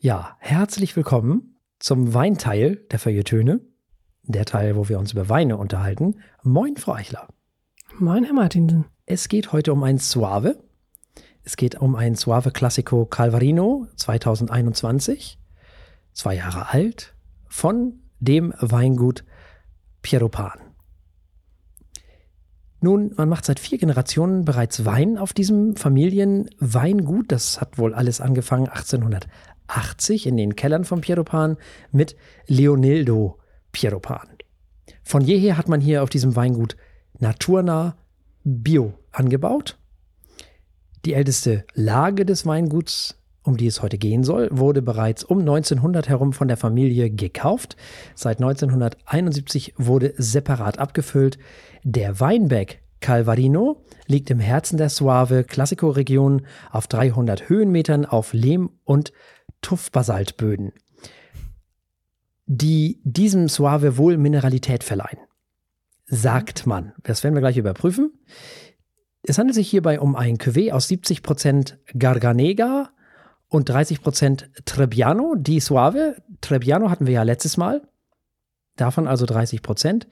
[0.00, 3.60] Ja, herzlich willkommen zum Weinteil der Feuilletöne.
[4.22, 6.20] Der Teil, wo wir uns über Weine unterhalten.
[6.44, 7.26] Moin, Frau Eichler.
[7.98, 8.84] Moin, Herr Martinsen.
[9.06, 10.62] Es geht heute um ein Suave.
[11.42, 15.40] Es geht um ein Suave Classico Calvarino 2021.
[16.12, 17.16] Zwei Jahre alt.
[17.48, 19.24] Von dem Weingut
[20.00, 20.60] Piero Pan.
[22.80, 27.32] Nun, man macht seit vier Generationen bereits Wein auf diesem Familienweingut.
[27.32, 28.68] Das hat wohl alles angefangen
[29.68, 31.56] 1880 in den Kellern von Piero Pan
[31.92, 33.38] mit Leonildo
[33.72, 34.28] Piero Pan.
[35.02, 36.76] Von jeher hat man hier auf diesem Weingut
[37.18, 37.96] naturnah
[38.44, 39.78] Bio angebaut.
[41.04, 43.18] Die älteste Lage des Weinguts
[43.48, 47.76] um die es heute gehen soll, wurde bereits um 1900 herum von der Familie gekauft.
[48.14, 51.38] Seit 1971 wurde separat abgefüllt.
[51.82, 59.12] Der Weinberg Calvarino liegt im Herzen der Suave Classico-Region auf 300 Höhenmetern auf Lehm- und
[59.62, 60.72] Tuffbasaltböden,
[62.46, 65.18] die diesem Suave wohl Mineralität verleihen.
[66.06, 66.92] Sagt man.
[67.02, 68.12] Das werden wir gleich überprüfen.
[69.22, 72.90] Es handelt sich hierbei um ein Cuvée aus 70% Garganega,
[73.48, 76.22] und 30% Trebbiano di Suave.
[76.40, 77.82] Trebbiano hatten wir ja letztes Mal.
[78.76, 80.06] Davon also 30%.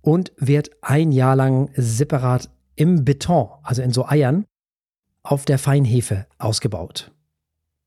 [0.00, 4.46] Und wird ein Jahr lang separat im Beton, also in so Eiern,
[5.22, 7.12] auf der Feinhefe ausgebaut.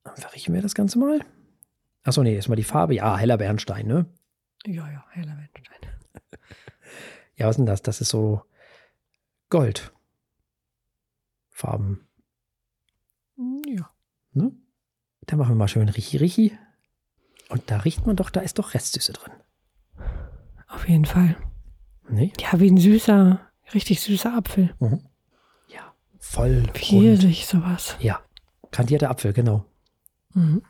[0.04, 1.20] Dann verrichten wir das Ganze mal.
[2.04, 2.96] Achso, nee, erstmal die Farbe.
[2.96, 4.06] Ja, heller Bernstein, ne?
[4.66, 5.78] Ja, ja, heller Bernstein.
[7.38, 7.82] Ja, was ist denn das?
[7.82, 8.44] Das ist so
[9.50, 9.92] Gold.
[11.50, 12.08] Farben.
[13.66, 13.90] Ja.
[14.34, 14.52] Ne?
[15.22, 16.58] Da machen wir mal schön Richi Richi.
[17.50, 19.34] Und da riecht man doch, da ist doch Restsüße drin.
[20.68, 21.36] Auf jeden Fall.
[22.10, 22.32] Nee?
[22.40, 23.40] Ja, wie ein süßer,
[23.74, 24.74] richtig süßer Apfel.
[24.80, 25.02] Mhm.
[25.68, 26.68] Ja, voll.
[26.74, 27.98] Pfirsich, sowas.
[28.00, 28.22] Ja,
[28.72, 29.66] kandierter Apfel, genau.
[30.34, 30.62] Mhm.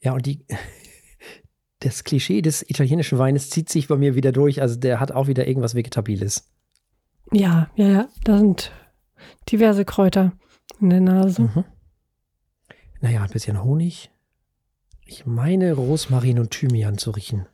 [0.00, 0.44] Ja, und die,
[1.80, 4.62] das Klischee des italienischen Weines zieht sich bei mir wieder durch.
[4.62, 6.50] Also der hat auch wieder irgendwas Vegetabiles.
[7.32, 8.08] Ja, ja, ja.
[8.24, 8.72] Da sind
[9.50, 10.32] diverse Kräuter
[10.80, 11.42] in der Nase.
[11.42, 11.64] Mhm.
[13.00, 14.10] Naja, ein bisschen Honig.
[15.06, 17.46] Ich meine Rosmarin und Thymian zu riechen.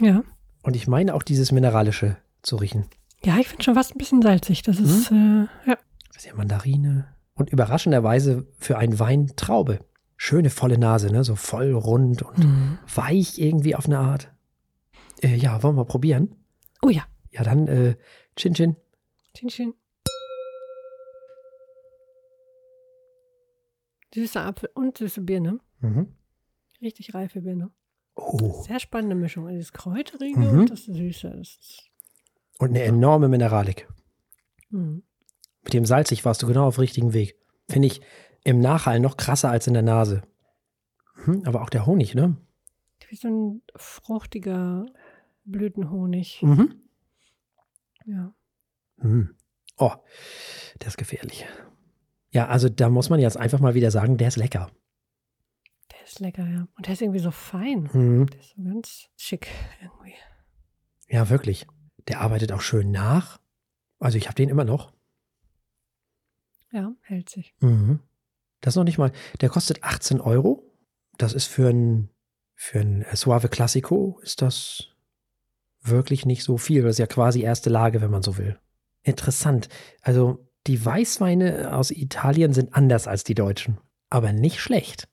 [0.00, 0.22] Ja.
[0.62, 2.86] Und ich meine auch dieses Mineralische zu riechen.
[3.24, 4.62] Ja, ich finde schon fast ein bisschen salzig.
[4.62, 5.78] Das ist, äh, ja.
[6.12, 7.06] Bisschen Mandarine.
[7.34, 9.80] Und überraschenderweise für einen Wein Traube.
[10.24, 11.24] Schöne volle Nase, ne?
[11.24, 12.78] So voll rund und Mhm.
[12.94, 14.32] weich irgendwie auf eine Art.
[15.20, 16.36] Äh, ja, wollen wir mal probieren?
[16.80, 17.02] Oh ja.
[17.32, 17.96] Ja, dann äh,
[18.36, 18.76] Chin Chin.
[19.34, 19.74] Chin Chin.
[24.14, 25.58] Süßer Apfel und süße Birne.
[25.80, 26.14] Mhm.
[26.80, 27.72] Richtig reife Birne.
[28.14, 28.62] Oh.
[28.62, 29.46] Sehr spannende Mischung.
[29.48, 30.60] Also Das Kräuterige Mhm.
[30.60, 31.30] und das Süße.
[31.30, 31.90] Das ist,
[32.60, 33.88] Und eine enorme Mineralik.
[34.70, 35.02] mhm.
[35.64, 37.36] Mit dem Salzig warst du genau auf richtigen Weg.
[37.68, 38.00] Finde ich
[38.44, 40.22] im Nachhall noch krasser als in der Nase.
[41.24, 42.36] Hm, aber auch der Honig, ne?
[43.08, 44.86] Wie so ein fruchtiger
[45.44, 46.42] Blütenhonig.
[46.42, 46.80] Mhm.
[48.06, 48.34] Ja.
[48.98, 49.36] Hm.
[49.76, 49.92] Oh,
[50.80, 51.46] der ist gefährlich.
[52.30, 54.70] Ja, also da muss man jetzt einfach mal wieder sagen, der ist lecker.
[55.92, 56.66] Der ist lecker, ja.
[56.76, 57.90] Und der ist irgendwie so fein.
[57.92, 58.26] Mhm.
[58.28, 59.48] Der ist so ganz schick
[59.82, 60.14] irgendwie.
[61.08, 61.66] Ja, wirklich.
[62.08, 63.40] Der arbeitet auch schön nach.
[63.98, 64.92] Also ich habe den immer noch.
[66.72, 67.54] Ja, hält sich.
[67.60, 68.00] Mhm.
[68.62, 69.12] Das noch nicht mal.
[69.42, 70.64] Der kostet 18 Euro.
[71.18, 72.08] Das ist für ein,
[72.54, 74.86] für ein Suave Classico ist das
[75.82, 76.82] wirklich nicht so viel.
[76.82, 78.58] Das ist ja quasi erste Lage, wenn man so will.
[79.02, 79.68] Interessant.
[80.00, 83.78] Also die Weißweine aus Italien sind anders als die deutschen.
[84.08, 85.08] Aber nicht schlecht.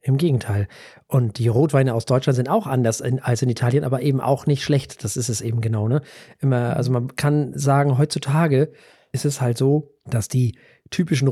[0.00, 0.68] Im Gegenteil.
[1.08, 4.46] Und die Rotweine aus Deutschland sind auch anders in, als in Italien, aber eben auch
[4.46, 5.02] nicht schlecht.
[5.02, 6.02] Das ist es eben genau, ne?
[6.38, 8.72] Immer, also man kann sagen, heutzutage
[9.10, 10.56] ist es halt so, dass die
[10.90, 11.26] typischen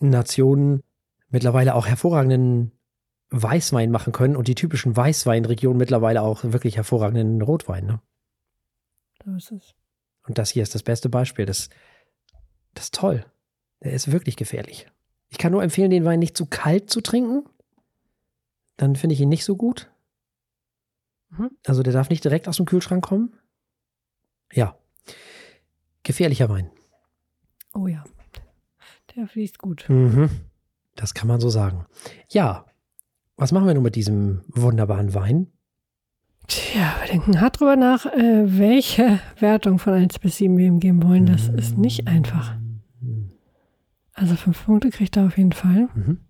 [0.00, 0.82] Rotweinnationen
[1.28, 2.72] mittlerweile auch hervorragenden
[3.30, 7.86] Weißwein machen können und die typischen Weißweinregionen mittlerweile auch wirklich hervorragenden Rotwein.
[7.86, 8.00] Ne?
[9.24, 9.74] So ist es.
[10.26, 11.46] Und das hier ist das beste Beispiel.
[11.46, 11.68] Das,
[12.74, 13.26] das ist toll.
[13.82, 14.86] Der ist wirklich gefährlich.
[15.28, 17.44] Ich kann nur empfehlen, den Wein nicht zu kalt zu trinken.
[18.76, 19.90] Dann finde ich ihn nicht so gut.
[21.30, 21.50] Mhm.
[21.66, 23.34] Also der darf nicht direkt aus dem Kühlschrank kommen.
[24.52, 24.78] Ja.
[26.02, 26.70] Gefährlicher Wein.
[27.74, 28.04] Oh ja.
[29.18, 29.84] Der fließt gut.
[29.88, 30.30] Mhm.
[30.94, 31.86] Das kann man so sagen.
[32.30, 32.64] Ja.
[33.36, 35.48] Was machen wir nun mit diesem wunderbaren Wein?
[36.46, 40.80] Tja, wir denken hart drüber nach, äh, welche Wertung von 1 bis 7 wir ihm
[40.80, 41.26] geben wollen.
[41.26, 42.56] Das ist nicht einfach.
[44.14, 45.88] Also fünf Punkte kriegt er auf jeden Fall.
[45.94, 46.20] Mhm.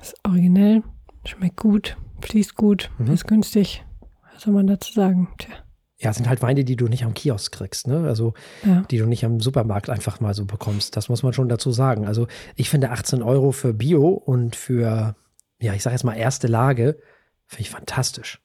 [0.00, 0.82] Ist originell,
[1.24, 3.12] schmeckt gut, fließt gut, Mhm.
[3.12, 3.84] ist günstig.
[4.32, 5.28] Was soll man dazu sagen?
[5.38, 5.54] Tja,
[6.02, 8.06] Ja, sind halt Weine, die du nicht am Kiosk kriegst, ne?
[8.08, 8.34] Also
[8.64, 8.82] ja.
[8.90, 10.96] die du nicht am Supermarkt einfach mal so bekommst.
[10.96, 12.06] Das muss man schon dazu sagen.
[12.06, 12.26] Also
[12.56, 15.14] ich finde 18 Euro für Bio und für
[15.62, 17.00] ja, ich sage jetzt mal erste Lage,
[17.46, 18.42] finde ich fantastisch.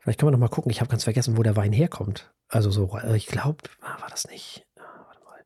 [0.00, 0.70] Vielleicht können wir noch mal gucken.
[0.70, 2.32] Ich habe ganz vergessen, wo der Wein herkommt.
[2.48, 4.66] Also so, äh, ich glaube, ah, war das nicht.
[4.76, 5.44] Ah, warte mal.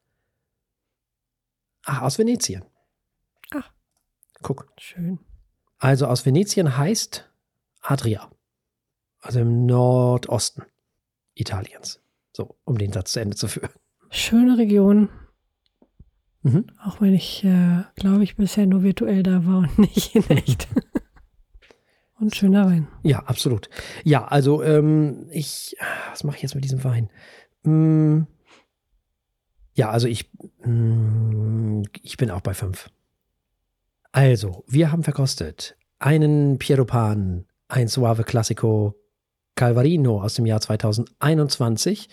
[1.85, 2.65] Ach, aus Venetien.
[3.55, 3.71] Ach.
[4.41, 4.69] Guck.
[4.79, 5.19] Schön.
[5.79, 7.29] Also aus Venetien heißt
[7.83, 8.31] Adria.
[9.21, 10.63] Also im Nordosten
[11.35, 12.01] Italiens.
[12.33, 13.71] So, um den Satz zu Ende zu führen.
[14.11, 15.09] Schöne Region.
[16.43, 16.67] Mhm.
[16.85, 20.69] Auch wenn ich, äh, glaube ich, bisher nur virtuell da war und nicht in echt.
[22.21, 22.89] und schöner Wein.
[23.03, 23.69] Ja, absolut.
[24.05, 25.77] Ja, also ähm, ich,
[26.11, 27.11] was mache ich jetzt mit diesem Wein?
[27.65, 28.27] Hm,
[29.75, 30.31] ja, also ich,
[30.61, 32.91] hm, ich bin auch bei fünf.
[34.13, 38.95] Also, wir haben verkostet einen Piero Pan, ein Suave Classico
[39.57, 42.09] Calvarino aus dem Jahr 2021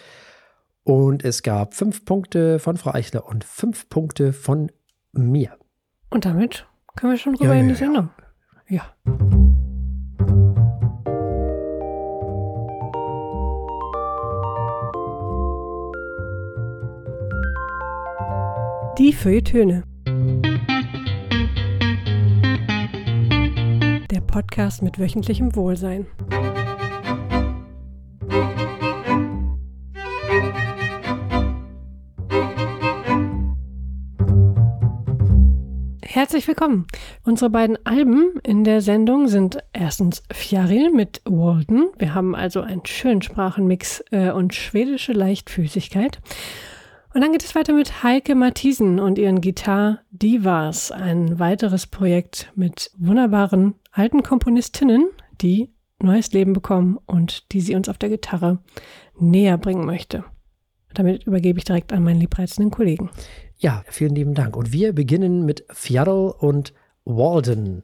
[0.83, 4.71] und es gab fünf Punkte von Frau Eichler und fünf Punkte von
[5.11, 5.57] mir.
[6.09, 8.09] Und damit können wir schon rüber Ja, in ja, die Sendung.
[8.69, 8.93] Ja.
[18.97, 19.83] Die Feuilletöne.
[24.11, 26.07] Der Podcast mit wöchentlichem Wohlsein.
[36.13, 36.85] Herzlich willkommen.
[37.23, 41.89] Unsere beiden Alben in der Sendung sind erstens Fjaril mit Walden.
[41.97, 46.19] Wir haben also einen schönen Sprachenmix äh, und schwedische Leichtfüßigkeit.
[47.15, 52.51] Und dann geht es weiter mit Heike Mathisen und ihren Gitar Divas, ein weiteres Projekt
[52.53, 55.09] mit wunderbaren alten Komponistinnen,
[55.41, 58.59] die neues Leben bekommen und die sie uns auf der Gitarre
[59.17, 60.23] näher bringen möchte.
[60.93, 63.09] Damit übergebe ich direkt an meinen liebreizenden Kollegen.
[63.63, 64.57] Ja, vielen lieben Dank.
[64.57, 66.73] Und wir beginnen mit Fjarl und
[67.05, 67.83] Walden.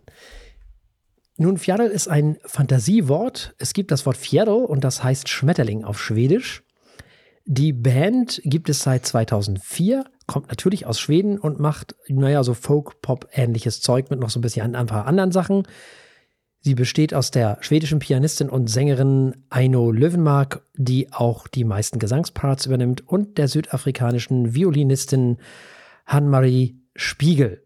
[1.38, 3.56] Nun, Fjarl ist ein Fantasiewort.
[3.60, 6.64] Es gibt das Wort Fjäril und das heißt Schmetterling auf Schwedisch.
[7.46, 13.80] Die Band gibt es seit 2004, kommt natürlich aus Schweden und macht, naja, so Folk-Pop-ähnliches
[13.80, 15.64] Zeug mit noch so ein bisschen ein paar anderen Sachen.
[16.62, 22.66] Sie besteht aus der schwedischen Pianistin und Sängerin Aino Löwenmark, die auch die meisten Gesangsparts
[22.66, 25.38] übernimmt, und der südafrikanischen Violinistin
[26.06, 27.64] Hanmarie Spiegel,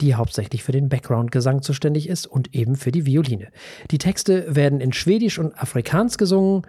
[0.00, 3.52] die hauptsächlich für den Background-Gesang zuständig ist und eben für die Violine.
[3.92, 6.62] Die Texte werden in Schwedisch und Afrikaans gesungen.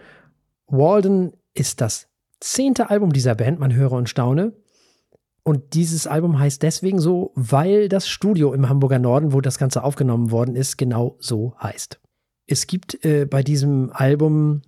[0.68, 2.08] Walden ist das
[2.40, 4.54] zehnte Album dieser Band, man höre und staune.
[5.48, 9.82] Und dieses Album heißt deswegen so, weil das Studio im Hamburger Norden, wo das Ganze
[9.82, 12.02] aufgenommen worden ist, genau so heißt.
[12.48, 14.62] Es gibt äh, bei diesem Album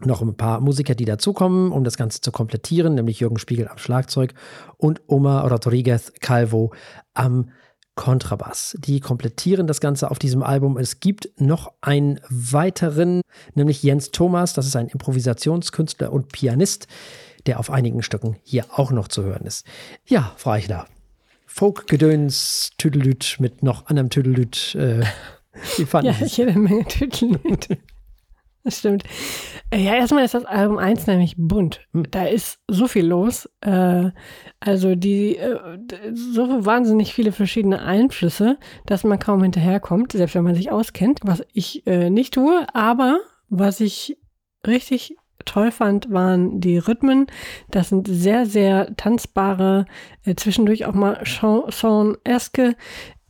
[0.00, 3.76] noch ein paar Musiker, die dazukommen, um das Ganze zu komplettieren, nämlich Jürgen Spiegel am
[3.76, 4.32] Schlagzeug
[4.78, 6.72] und Omar Rodriguez Calvo
[7.12, 7.50] am
[7.96, 8.78] Kontrabass.
[8.80, 10.78] Die komplettieren das Ganze auf diesem Album.
[10.78, 13.20] Es gibt noch einen weiteren,
[13.54, 16.88] nämlich Jens Thomas, das ist ein Improvisationskünstler und Pianist,
[17.46, 19.66] der auf einigen Stücken hier auch noch zu hören ist.
[20.06, 20.86] Ja, Frau Eichler,
[21.46, 24.74] Folk-Gedöns, Tüdelüt mit noch anderem Tüdelüt.
[24.74, 25.04] Äh,
[25.76, 27.38] wie fanden Ja, jede Menge Titel.
[28.66, 29.04] Das stimmt.
[29.70, 31.86] Äh, Ja, erstmal ist das Album 1 nämlich bunt.
[31.92, 32.10] Hm.
[32.10, 33.48] Da ist so viel los.
[33.60, 34.10] Äh,
[34.58, 35.56] also die äh,
[36.12, 41.44] so wahnsinnig viele verschiedene Einflüsse, dass man kaum hinterherkommt, selbst wenn man sich auskennt, was
[41.52, 42.66] ich äh, nicht tue.
[42.74, 44.18] Aber was ich
[44.66, 45.14] richtig
[45.44, 47.26] toll fand, waren die Rhythmen.
[47.70, 49.86] Das sind sehr, sehr tanzbare,
[50.24, 52.74] äh, zwischendurch auch mal Chanson-eske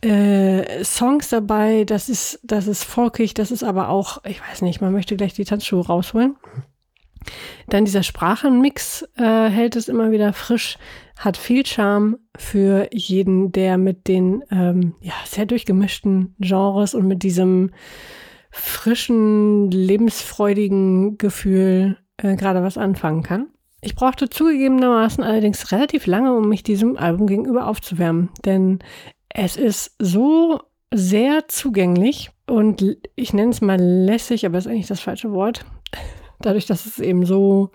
[0.03, 4.81] äh, Songs dabei, das ist, das ist folkig, das ist aber auch, ich weiß nicht,
[4.81, 6.37] man möchte gleich die Tanzschuhe rausholen.
[7.69, 10.79] Dann dieser Sprachenmix äh, hält es immer wieder frisch,
[11.19, 17.23] hat viel Charme für jeden, der mit den ähm, ja, sehr durchgemischten Genres und mit
[17.23, 17.71] diesem
[18.59, 23.49] frischen, lebensfreudigen Gefühl äh, gerade was anfangen kann.
[23.81, 28.79] Ich brauchte zugegebenermaßen allerdings relativ lange, um mich diesem Album gegenüber aufzuwärmen, denn
[29.29, 30.61] es ist so
[30.93, 35.65] sehr zugänglich und ich nenne es mal lässig, aber ist eigentlich das falsche Wort.
[36.41, 37.71] Dadurch, dass es eben so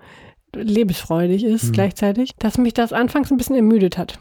[0.56, 1.72] lebensfreudig ist Mhm.
[1.74, 4.18] gleichzeitig, dass mich das anfangs ein bisschen ermüdet hat.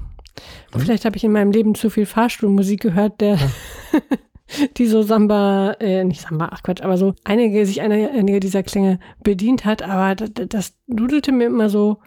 [0.73, 3.39] Und vielleicht habe ich in meinem Leben zu viel Fahrstuhlmusik gehört, der
[4.77, 8.63] die so Samba, äh, nicht Samba, ach Quatsch, aber so einige, sich eine, einige dieser
[8.63, 11.99] Klänge bedient hat, aber das, das dudelte mir immer so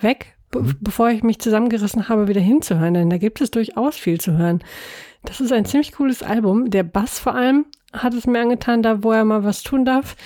[0.00, 0.76] weg, be Mhm.
[0.80, 4.62] bevor ich mich zusammengerissen habe, wieder hinzuhören, denn da gibt es durchaus viel zu hören.
[5.24, 6.70] Das ist ein ziemlich cooles Album.
[6.70, 10.16] Der Bass vor allem hat es mir angetan, da wo er mal was tun darf,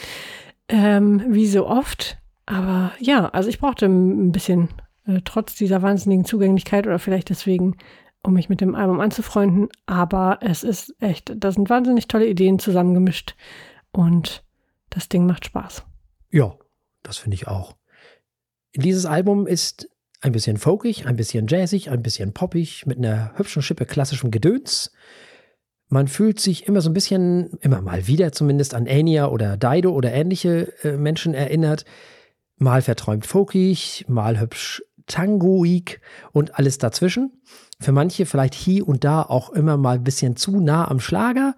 [0.68, 2.18] ähm, wie so oft.
[2.46, 4.68] Aber ja, also ich brauchte ein bisschen,
[5.06, 7.76] äh, trotz dieser wahnsinnigen Zugänglichkeit oder vielleicht deswegen
[8.22, 9.68] um mich mit dem Album anzufreunden.
[9.86, 13.34] Aber es ist echt, da sind wahnsinnig tolle Ideen zusammengemischt
[13.90, 14.44] und
[14.90, 15.84] das Ding macht Spaß.
[16.30, 16.56] Ja,
[17.02, 17.76] das finde ich auch.
[18.74, 19.88] Dieses Album ist
[20.20, 24.92] ein bisschen folkig, ein bisschen jazzig, ein bisschen poppig, mit einer hübschen Schippe klassischem Gedöns.
[25.88, 29.90] Man fühlt sich immer so ein bisschen, immer mal wieder zumindest, an Enya oder Dido
[29.90, 31.84] oder ähnliche äh, Menschen erinnert.
[32.56, 36.00] Mal verträumt folkig, mal hübsch tangoig
[36.32, 37.32] und alles dazwischen.
[37.80, 41.54] Für manche vielleicht hier und da auch immer mal ein bisschen zu nah am Schlager.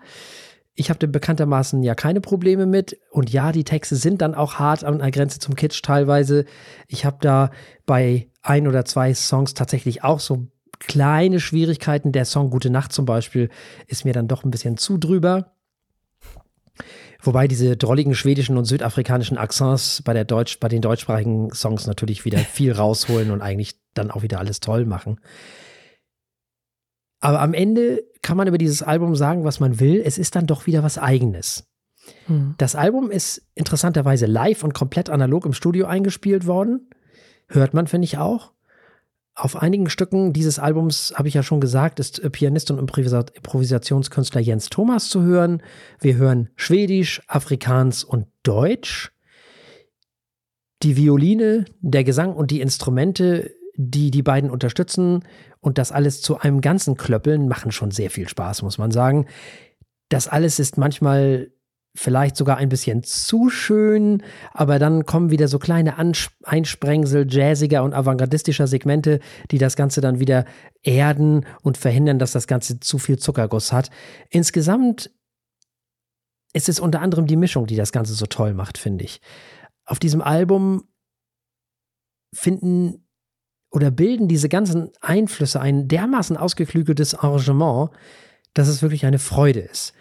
[0.74, 2.98] Ich habe bekanntermaßen ja keine Probleme mit.
[3.10, 6.46] Und ja, die Texte sind dann auch hart an der Grenze zum Kitsch teilweise.
[6.88, 7.50] Ich habe da
[7.86, 10.48] bei ein oder zwei Songs tatsächlich auch so
[10.80, 12.10] kleine Schwierigkeiten.
[12.10, 13.50] Der Song Gute Nacht zum Beispiel
[13.86, 15.53] ist mir dann doch ein bisschen zu drüber.
[17.24, 22.24] Wobei diese drolligen schwedischen und südafrikanischen Accents bei, der Deutsch, bei den deutschsprachigen Songs natürlich
[22.24, 25.20] wieder viel rausholen und eigentlich dann auch wieder alles toll machen.
[27.20, 30.02] Aber am Ende kann man über dieses Album sagen, was man will.
[30.04, 31.64] Es ist dann doch wieder was Eigenes.
[32.26, 32.54] Hm.
[32.58, 36.90] Das Album ist interessanterweise live und komplett analog im Studio eingespielt worden.
[37.48, 38.53] Hört man, finde ich auch.
[39.34, 44.70] Auf einigen Stücken dieses Albums, habe ich ja schon gesagt, ist Pianist und Improvisationskünstler Jens
[44.70, 45.62] Thomas zu hören.
[46.00, 49.10] Wir hören Schwedisch, Afrikaans und Deutsch.
[50.82, 55.24] Die Violine, der Gesang und die Instrumente die die beiden unterstützen
[55.60, 59.26] und das alles zu einem ganzen Klöppeln machen schon sehr viel Spaß, muss man sagen.
[60.08, 61.50] Das alles ist manchmal
[61.96, 64.22] vielleicht sogar ein bisschen zu schön,
[64.52, 69.20] aber dann kommen wieder so kleine Einsprengsel jazziger und avantgardistischer Segmente,
[69.50, 70.44] die das Ganze dann wieder
[70.82, 73.90] erden und verhindern, dass das Ganze zu viel Zuckerguss hat.
[74.28, 75.12] Insgesamt
[76.52, 79.20] ist es unter anderem die Mischung, die das Ganze so toll macht, finde ich.
[79.84, 80.84] Auf diesem Album
[82.32, 83.06] finden
[83.70, 87.90] oder bilden diese ganzen Einflüsse ein dermaßen ausgeklügeltes Arrangement,
[88.52, 89.94] dass es wirklich eine Freude ist.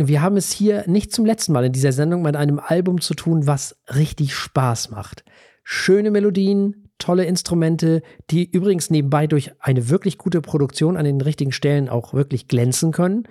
[0.00, 3.14] Wir haben es hier nicht zum letzten Mal in dieser Sendung mit einem Album zu
[3.14, 5.24] tun, was richtig Spaß macht.
[5.64, 11.50] Schöne Melodien, tolle Instrumente, die übrigens nebenbei durch eine wirklich gute Produktion an den richtigen
[11.50, 13.24] Stellen auch wirklich glänzen können.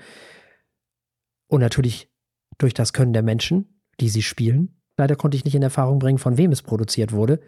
[1.47, 2.11] Und natürlich
[2.57, 4.81] durch das Können der Menschen, die sie spielen.
[4.97, 7.39] Leider konnte ich nicht in Erfahrung bringen, von wem es produziert wurde.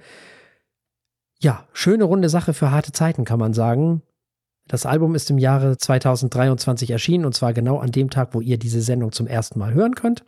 [1.41, 4.01] Ja, schöne runde Sache für harte Zeiten, kann man sagen.
[4.69, 8.59] Das Album ist im Jahre 2023 erschienen und zwar genau an dem Tag, wo ihr
[8.59, 10.23] diese Sendung zum ersten Mal hören könnt.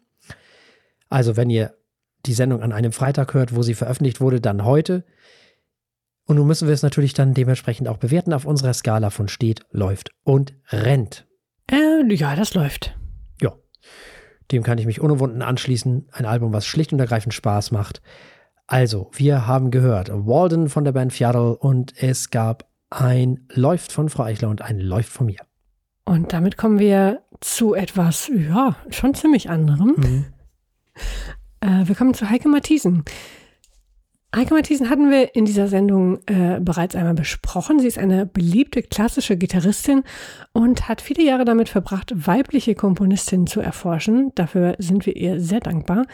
[1.10, 1.76] Also, wenn ihr
[2.26, 5.06] die Sendung an einem Freitag hört, wo sie veröffentlicht wurde, dann heute.
[6.26, 9.62] Und nun müssen wir es natürlich dann dementsprechend auch bewerten auf unserer Skala von steht,
[9.70, 11.28] läuft und rennt.
[11.70, 12.98] Äh, ja, das läuft.
[13.42, 13.54] Ja,
[14.52, 16.10] dem kann ich mich unumwunden anschließen.
[16.12, 18.02] Ein Album, was schlicht und ergreifend Spaß macht.
[18.66, 24.10] Also, wir haben gehört Walden von der Band Fjarl und es gab ein Läuft von
[24.10, 25.40] Frau Eichler und ein Läuft von mir.
[26.06, 29.96] Und damit kommen wir zu etwas, ja, schon ziemlich anderem.
[29.98, 30.26] Mhm.
[31.62, 33.04] Äh, wir kommen zu Heike Matthiesen.
[34.34, 37.80] Heike Matthiesen hatten wir in dieser Sendung äh, bereits einmal besprochen.
[37.80, 40.04] Sie ist eine beliebte klassische Gitarristin
[40.54, 44.32] und hat viele Jahre damit verbracht, weibliche Komponistinnen zu erforschen.
[44.36, 46.06] Dafür sind wir ihr sehr dankbar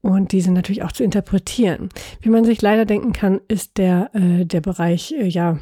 [0.00, 1.88] und diese natürlich auch zu interpretieren.
[2.20, 5.58] Wie man sich leider denken kann, ist der, äh, der Bereich äh, ja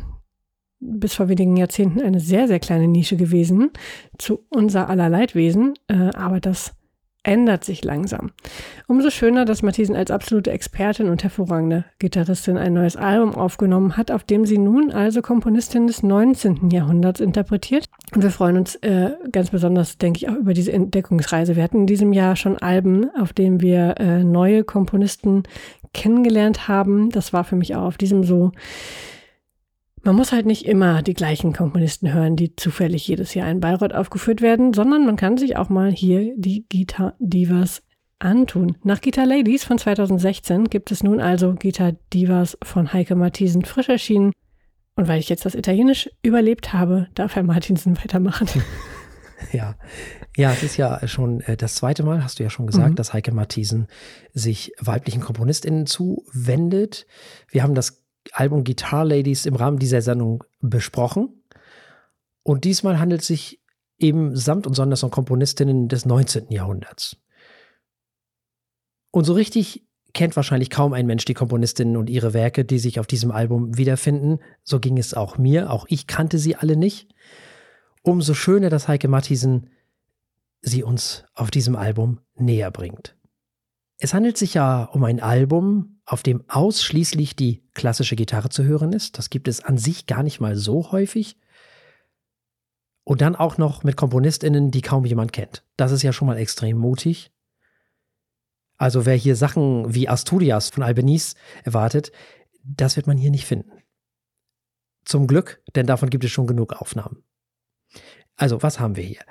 [0.80, 3.70] bis vor wenigen Jahrzehnten eine sehr, sehr kleine Nische gewesen
[4.18, 5.74] zu unser aller Leidwesen.
[5.88, 6.74] Äh, aber das
[7.22, 8.30] ändert sich langsam.
[8.86, 14.10] Umso schöner, dass Mathisen als absolute Expertin und hervorragende Gitarristin ein neues Album aufgenommen hat,
[14.10, 16.70] auf dem sie nun also Komponistin des 19.
[16.70, 17.84] Jahrhunderts interpretiert.
[18.14, 21.56] Und wir freuen uns äh, ganz besonders, denke ich, auch über diese Entdeckungsreise.
[21.56, 25.42] Wir hatten in diesem Jahr schon Alben, auf denen wir äh, neue Komponisten
[25.92, 27.10] kennengelernt haben.
[27.10, 28.52] Das war für mich auch auf diesem so
[30.02, 33.94] man muss halt nicht immer die gleichen Komponisten hören, die zufällig jedes Jahr in Bayreuth
[33.94, 37.82] aufgeführt werden, sondern man kann sich auch mal hier die Guitar Divas
[38.18, 38.76] antun.
[38.82, 43.88] Nach Guitar Ladies von 2016 gibt es nun also Guitar Divas von Heike Martinsen frisch
[43.88, 44.32] erschienen.
[44.96, 48.48] Und weil ich jetzt das Italienisch überlebt habe, darf Herr Martinsen weitermachen.
[49.52, 49.76] Ja,
[50.36, 52.94] ja, es ist ja schon äh, das zweite Mal, hast du ja schon gesagt, mhm.
[52.94, 53.88] dass Heike Matthiesen
[54.32, 57.06] sich weiblichen KomponistInnen zuwendet.
[57.48, 57.99] Wir haben das
[58.32, 61.42] Album Guitar Ladies im Rahmen dieser Sendung besprochen.
[62.42, 63.60] Und diesmal handelt es sich
[63.98, 66.50] eben samt und sonders um Komponistinnen des 19.
[66.50, 67.16] Jahrhunderts.
[69.10, 72.98] Und so richtig kennt wahrscheinlich kaum ein Mensch die Komponistinnen und ihre Werke, die sich
[72.98, 74.38] auf diesem Album wiederfinden.
[74.64, 75.70] So ging es auch mir.
[75.70, 77.14] Auch ich kannte sie alle nicht.
[78.02, 79.70] Umso schöner, dass Heike Matthiesen
[80.62, 83.16] sie uns auf diesem Album näher bringt.
[83.98, 88.92] Es handelt sich ja um ein Album, auf dem ausschließlich die klassische Gitarre zu hören
[88.92, 89.16] ist.
[89.16, 91.36] Das gibt es an sich gar nicht mal so häufig.
[93.04, 95.64] Und dann auch noch mit KomponistInnen, die kaum jemand kennt.
[95.76, 97.30] Das ist ja schon mal extrem mutig.
[98.76, 102.10] Also wer hier Sachen wie Asturias von Albanese erwartet,
[102.64, 103.70] das wird man hier nicht finden.
[105.04, 107.22] Zum Glück, denn davon gibt es schon genug Aufnahmen.
[108.34, 109.22] Also, was haben wir hier?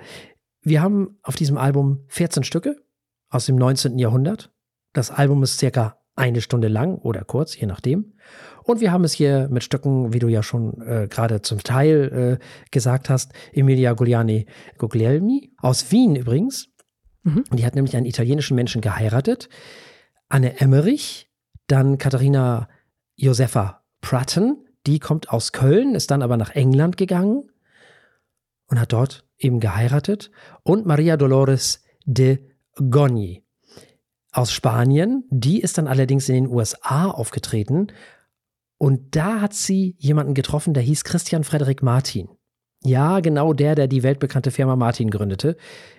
[0.62, 2.82] Wir haben auf diesem Album 14 Stücke
[3.28, 4.00] aus dem 19.
[4.00, 4.54] Jahrhundert.
[4.94, 8.14] Das Album ist circa eine Stunde lang oder kurz, je nachdem.
[8.64, 12.40] Und wir haben es hier mit Stücken, wie du ja schon äh, gerade zum Teil
[12.40, 14.46] äh, gesagt hast, Emilia Gugliani
[14.78, 16.68] Guglielmi aus Wien übrigens.
[17.24, 17.46] Mhm.
[17.54, 19.50] Die hat nämlich einen italienischen Menschen geheiratet.
[20.28, 21.30] Anne Emmerich,
[21.68, 22.68] dann Katharina
[23.16, 27.50] Josefa Pratten, die kommt aus Köln, ist dann aber nach England gegangen
[28.68, 30.32] und hat dort eben geheiratet.
[30.64, 32.40] Und Maria Dolores de
[32.76, 33.44] Gogni
[34.32, 37.88] aus Spanien, die ist dann allerdings in den USA aufgetreten.
[38.78, 42.30] Und da hat sie jemanden getroffen, der hieß Christian Frederik Martin.
[42.82, 45.58] Ja, genau der, der die weltbekannte Firma Martin gründete,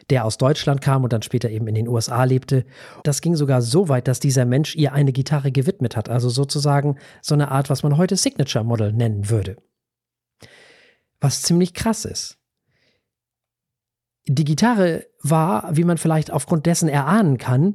[0.08, 2.64] der aus Deutschland kam und dann später eben in den USA lebte.
[3.04, 6.96] Das ging sogar so weit, dass dieser Mensch ihr eine Gitarre gewidmet hat, also sozusagen
[7.20, 9.58] so eine Art, was man heute Signature Model nennen würde.
[11.20, 12.38] Was ziemlich krass ist.
[14.26, 17.74] Die Gitarre war, wie man vielleicht aufgrund dessen erahnen kann,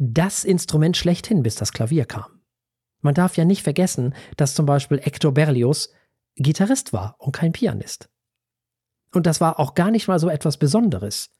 [0.00, 2.40] das Instrument schlechthin, bis das Klavier kam.
[3.02, 5.92] Man darf ja nicht vergessen, dass zum Beispiel Hector Berlioz
[6.36, 8.08] Gitarrist war und kein Pianist.
[9.12, 11.30] Und das war auch gar nicht mal so etwas Besonderes.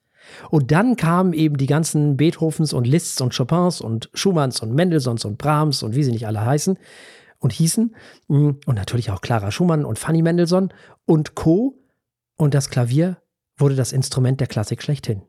[0.50, 5.24] Und dann kamen eben die ganzen Beethovens und Liszt's und Chopins und Schumanns und Mendelssohns
[5.24, 6.78] und Brahms und wie sie nicht alle heißen
[7.38, 7.96] und hießen.
[8.28, 10.74] Und natürlich auch Clara Schumann und Fanny Mendelssohn
[11.06, 11.78] und Co.
[12.36, 13.22] Und das Klavier
[13.56, 15.22] wurde das Instrument der Klassik schlechthin.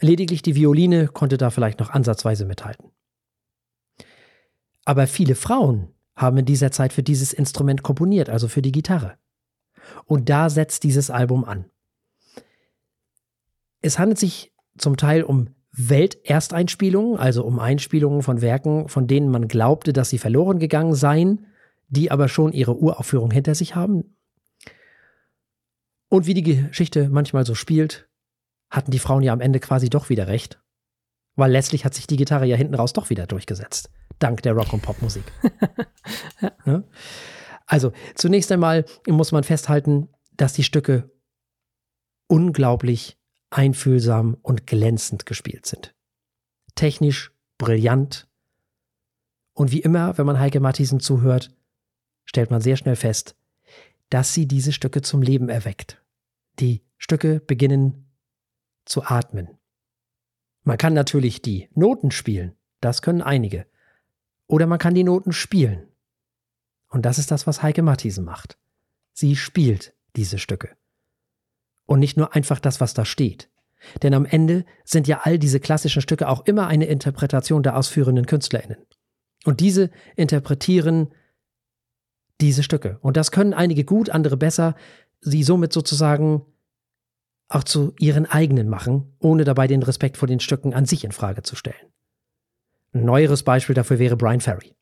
[0.00, 2.90] Lediglich die Violine konnte da vielleicht noch ansatzweise mithalten.
[4.84, 9.18] Aber viele Frauen haben in dieser Zeit für dieses Instrument komponiert, also für die Gitarre.
[10.04, 11.66] Und da setzt dieses Album an.
[13.80, 19.46] Es handelt sich zum Teil um Weltersteinspielungen, also um Einspielungen von Werken, von denen man
[19.46, 21.46] glaubte, dass sie verloren gegangen seien,
[21.88, 24.16] die aber schon ihre Uraufführung hinter sich haben.
[26.08, 28.07] Und wie die Geschichte manchmal so spielt,
[28.70, 30.60] hatten die Frauen ja am Ende quasi doch wieder recht.
[31.36, 34.72] Weil letztlich hat sich die Gitarre ja hinten raus doch wieder durchgesetzt dank der Rock-
[34.72, 35.24] und Popmusik.
[36.40, 36.52] ja.
[36.64, 36.84] Ne?
[37.66, 41.10] Also zunächst einmal muss man festhalten, dass die Stücke
[42.26, 43.18] unglaublich
[43.50, 45.94] einfühlsam und glänzend gespielt sind.
[46.74, 48.26] Technisch brillant.
[49.52, 51.50] Und wie immer, wenn man Heike Matthiesen zuhört,
[52.24, 53.36] stellt man sehr schnell fest,
[54.08, 56.02] dass sie diese Stücke zum Leben erweckt.
[56.60, 58.07] Die Stücke beginnen
[58.88, 59.58] zu atmen.
[60.64, 63.66] Man kann natürlich die Noten spielen, das können einige.
[64.46, 65.88] Oder man kann die Noten spielen.
[66.88, 68.58] Und das ist das, was Heike Mathiesen macht.
[69.12, 70.70] Sie spielt diese Stücke.
[71.86, 73.50] Und nicht nur einfach das, was da steht.
[74.02, 78.26] Denn am Ende sind ja all diese klassischen Stücke auch immer eine Interpretation der ausführenden
[78.26, 78.78] KünstlerInnen.
[79.44, 81.12] Und diese interpretieren
[82.40, 82.98] diese Stücke.
[83.00, 84.74] Und das können einige gut, andere besser,
[85.20, 86.42] sie somit sozusagen
[87.48, 91.12] auch zu ihren eigenen machen, ohne dabei den Respekt vor den Stücken an sich in
[91.12, 91.92] Frage zu stellen.
[92.92, 94.74] Ein neueres Beispiel dafür wäre Brian Ferry.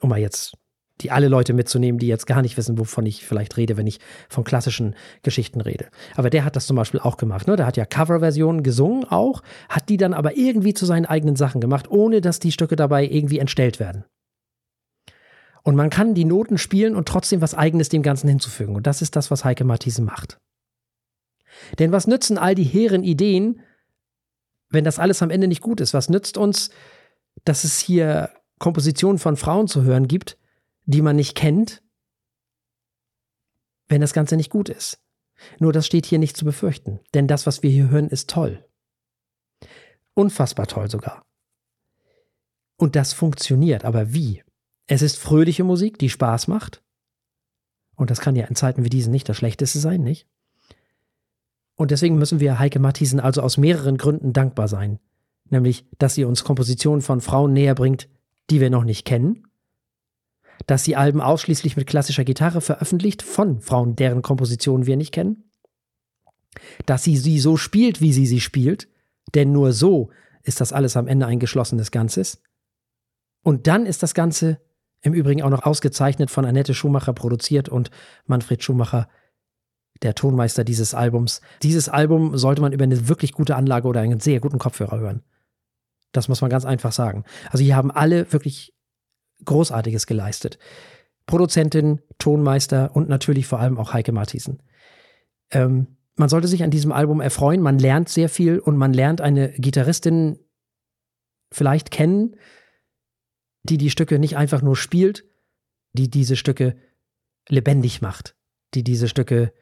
[0.00, 0.56] Um mal jetzt
[1.00, 3.98] die alle Leute mitzunehmen, die jetzt gar nicht wissen, wovon ich vielleicht rede, wenn ich
[4.28, 5.88] von klassischen Geschichten rede.
[6.14, 7.48] Aber der hat das zum Beispiel auch gemacht.
[7.48, 7.56] Ne?
[7.56, 11.60] Der hat ja Coverversionen gesungen auch, hat die dann aber irgendwie zu seinen eigenen Sachen
[11.60, 14.04] gemacht, ohne dass die Stücke dabei irgendwie entstellt werden.
[15.64, 18.76] Und man kann die Noten spielen und trotzdem was Eigenes dem Ganzen hinzufügen.
[18.76, 20.38] Und das ist das, was Heike Matthiesen macht.
[21.78, 23.60] Denn was nützen all die hehren Ideen,
[24.70, 25.94] wenn das alles am Ende nicht gut ist?
[25.94, 26.70] Was nützt uns
[27.44, 30.38] dass es hier Kompositionen von Frauen zu hören gibt,
[30.84, 31.82] die man nicht kennt,
[33.88, 35.00] wenn das Ganze nicht gut ist.
[35.58, 38.64] Nur das steht hier nicht zu befürchten, denn das, was wir hier hören, ist toll.
[40.14, 41.26] Unfassbar toll sogar.
[42.76, 44.42] Und das funktioniert, aber wie?
[44.86, 46.82] Es ist fröhliche Musik, die Spaß macht.
[47.96, 50.26] Und das kann ja in Zeiten wie diesen nicht das Schlechteste sein, nicht?
[51.76, 54.98] Und deswegen müssen wir Heike Matthiesen also aus mehreren Gründen dankbar sein.
[55.50, 58.08] Nämlich dass sie uns Kompositionen von Frauen näher bringt,
[58.50, 59.46] die wir noch nicht kennen,
[60.66, 65.44] dass sie Alben ausschließlich mit klassischer Gitarre veröffentlicht von Frauen, deren Kompositionen wir nicht kennen,
[66.86, 68.88] dass sie sie so spielt, wie sie sie spielt,
[69.34, 70.10] denn nur so
[70.42, 72.42] ist das alles am Ende ein geschlossenes Ganzes.
[73.42, 74.60] Und dann ist das Ganze
[75.00, 77.90] im Übrigen auch noch ausgezeichnet von Annette Schumacher produziert und
[78.26, 79.08] Manfred Schumacher,
[80.02, 81.40] der Tonmeister dieses Albums.
[81.62, 85.22] Dieses Album sollte man über eine wirklich gute Anlage oder einen sehr guten Kopfhörer hören.
[86.12, 87.24] Das muss man ganz einfach sagen.
[87.50, 88.74] Also hier haben alle wirklich
[89.44, 90.58] Großartiges geleistet.
[91.26, 94.62] Produzentin, Tonmeister und natürlich vor allem auch Heike Matthiesen.
[95.50, 97.60] Ähm, man sollte sich an diesem Album erfreuen.
[97.60, 100.38] Man lernt sehr viel und man lernt eine Gitarristin
[101.50, 102.36] vielleicht kennen,
[103.64, 105.24] die die Stücke nicht einfach nur spielt,
[105.92, 106.76] die diese Stücke
[107.48, 108.36] lebendig macht,
[108.74, 109.52] die diese Stücke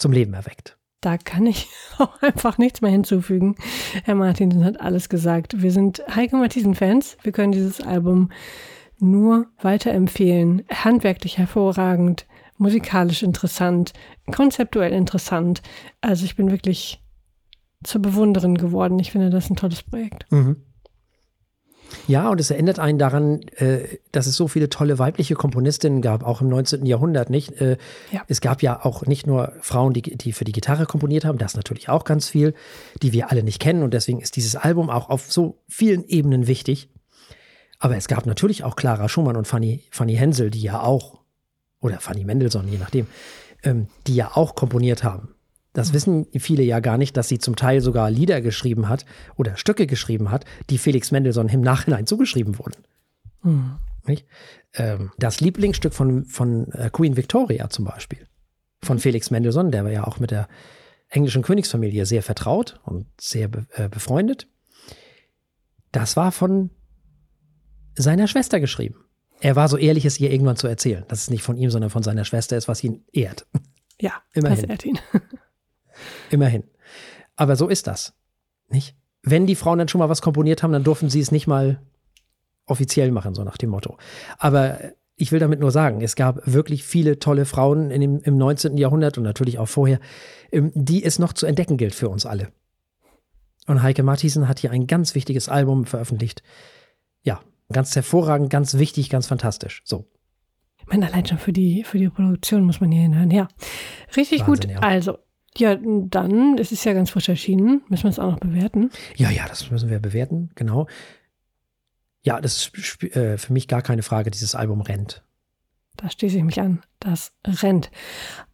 [0.00, 0.76] zum Leben erweckt.
[1.00, 3.56] Da kann ich auch einfach nichts mehr hinzufügen.
[4.04, 5.62] Herr Martin hat alles gesagt.
[5.62, 7.16] Wir sind Heike Mathisen-Fans.
[7.22, 8.30] Wir können dieses Album
[8.98, 10.62] nur weiterempfehlen.
[10.70, 12.26] Handwerklich hervorragend,
[12.58, 13.92] musikalisch interessant,
[14.30, 15.62] konzeptuell interessant.
[16.02, 17.02] Also ich bin wirklich
[17.82, 18.98] zur Bewunderin geworden.
[18.98, 20.30] Ich finde das ein tolles Projekt.
[20.30, 20.56] Mhm.
[22.06, 26.24] Ja, und es erinnert einen daran, äh, dass es so viele tolle weibliche Komponistinnen gab,
[26.24, 26.86] auch im 19.
[26.86, 27.60] Jahrhundert, nicht?
[27.60, 27.76] Äh,
[28.12, 28.22] ja.
[28.28, 31.56] Es gab ja auch nicht nur Frauen, die, die für die Gitarre komponiert haben, das
[31.56, 32.54] natürlich auch ganz viel,
[33.02, 33.82] die wir alle nicht kennen.
[33.82, 36.88] Und deswegen ist dieses Album auch auf so vielen Ebenen wichtig.
[37.78, 41.20] Aber es gab natürlich auch Clara Schumann und Fanny, Fanny Hensel, die ja auch,
[41.80, 43.06] oder Fanny Mendelssohn, je nachdem,
[43.62, 45.34] ähm, die ja auch komponiert haben.
[45.72, 49.06] Das wissen viele ja gar nicht, dass sie zum Teil sogar Lieder geschrieben hat
[49.36, 52.82] oder Stücke geschrieben hat, die Felix Mendelssohn im Nachhinein zugeschrieben wurden.
[53.42, 53.76] Mhm.
[54.74, 58.26] Ähm, das Lieblingsstück von, von äh, Queen Victoria zum Beispiel,
[58.82, 60.48] von Felix Mendelssohn, der war ja auch mit der
[61.08, 64.48] englischen Königsfamilie sehr vertraut und sehr be äh, befreundet,
[65.92, 66.70] das war von
[67.94, 69.04] seiner Schwester geschrieben.
[69.40, 71.90] Er war so ehrlich, es ihr irgendwann zu erzählen, dass es nicht von ihm, sondern
[71.90, 73.46] von seiner Schwester ist, was ihn ehrt.
[74.00, 74.60] Ja, immerhin.
[74.60, 74.98] Das ehrt ihn.
[76.30, 76.64] Immerhin.
[77.36, 78.14] Aber so ist das.
[78.68, 78.96] Nicht?
[79.22, 81.80] Wenn die Frauen dann schon mal was komponiert haben, dann durften sie es nicht mal
[82.66, 83.98] offiziell machen, so nach dem Motto.
[84.38, 84.78] Aber
[85.16, 88.78] ich will damit nur sagen, es gab wirklich viele tolle Frauen in dem, im 19.
[88.78, 90.00] Jahrhundert und natürlich auch vorher,
[90.50, 92.48] ähm, die es noch zu entdecken gilt für uns alle.
[93.66, 96.42] Und Heike Martisen hat hier ein ganz wichtiges Album veröffentlicht.
[97.22, 99.82] Ja, ganz hervorragend, ganz wichtig, ganz fantastisch.
[99.84, 100.06] So.
[100.78, 103.30] Ich meine, allein schon für die, für die Produktion muss man hier hinhören.
[103.30, 103.48] Ja,
[104.16, 104.70] richtig Wahnsinn, gut.
[104.70, 104.78] Ja.
[104.80, 105.18] Also,
[105.56, 107.82] ja, dann, es ist ja ganz frisch erschienen.
[107.88, 108.90] Müssen wir es auch noch bewerten?
[109.16, 110.86] Ja, ja, das müssen wir bewerten, genau.
[112.22, 115.24] Ja, das ist äh, für mich gar keine Frage, dieses Album rennt.
[115.96, 116.82] Da schließe ich mich an.
[117.00, 117.90] Das rennt.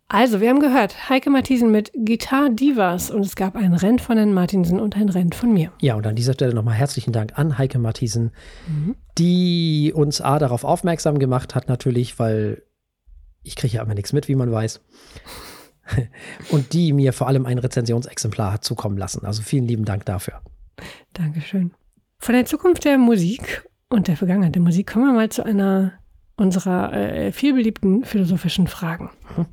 [0.09, 4.17] Also, wir haben gehört, Heike Mathisen mit Gitar Divas und es gab ein Rent von
[4.17, 5.73] Herrn Martinsen und ein Rent von mir.
[5.81, 8.31] Ja, und an dieser Stelle nochmal herzlichen Dank an Heike Mathisen,
[8.69, 8.95] mhm.
[9.19, 12.63] die uns A darauf aufmerksam gemacht hat, natürlich, weil
[13.43, 14.81] ich kriege ja immer nichts mit, wie man weiß.
[16.51, 19.25] und die mir vor allem ein Rezensionsexemplar hat zukommen lassen.
[19.25, 20.41] Also vielen lieben Dank dafür.
[21.13, 21.73] Dankeschön.
[22.19, 25.93] Von der Zukunft der Musik und der Vergangenheit der Musik kommen wir mal zu einer
[26.37, 29.11] unserer äh, vielbeliebten philosophischen Fragen.
[29.37, 29.47] Mhm.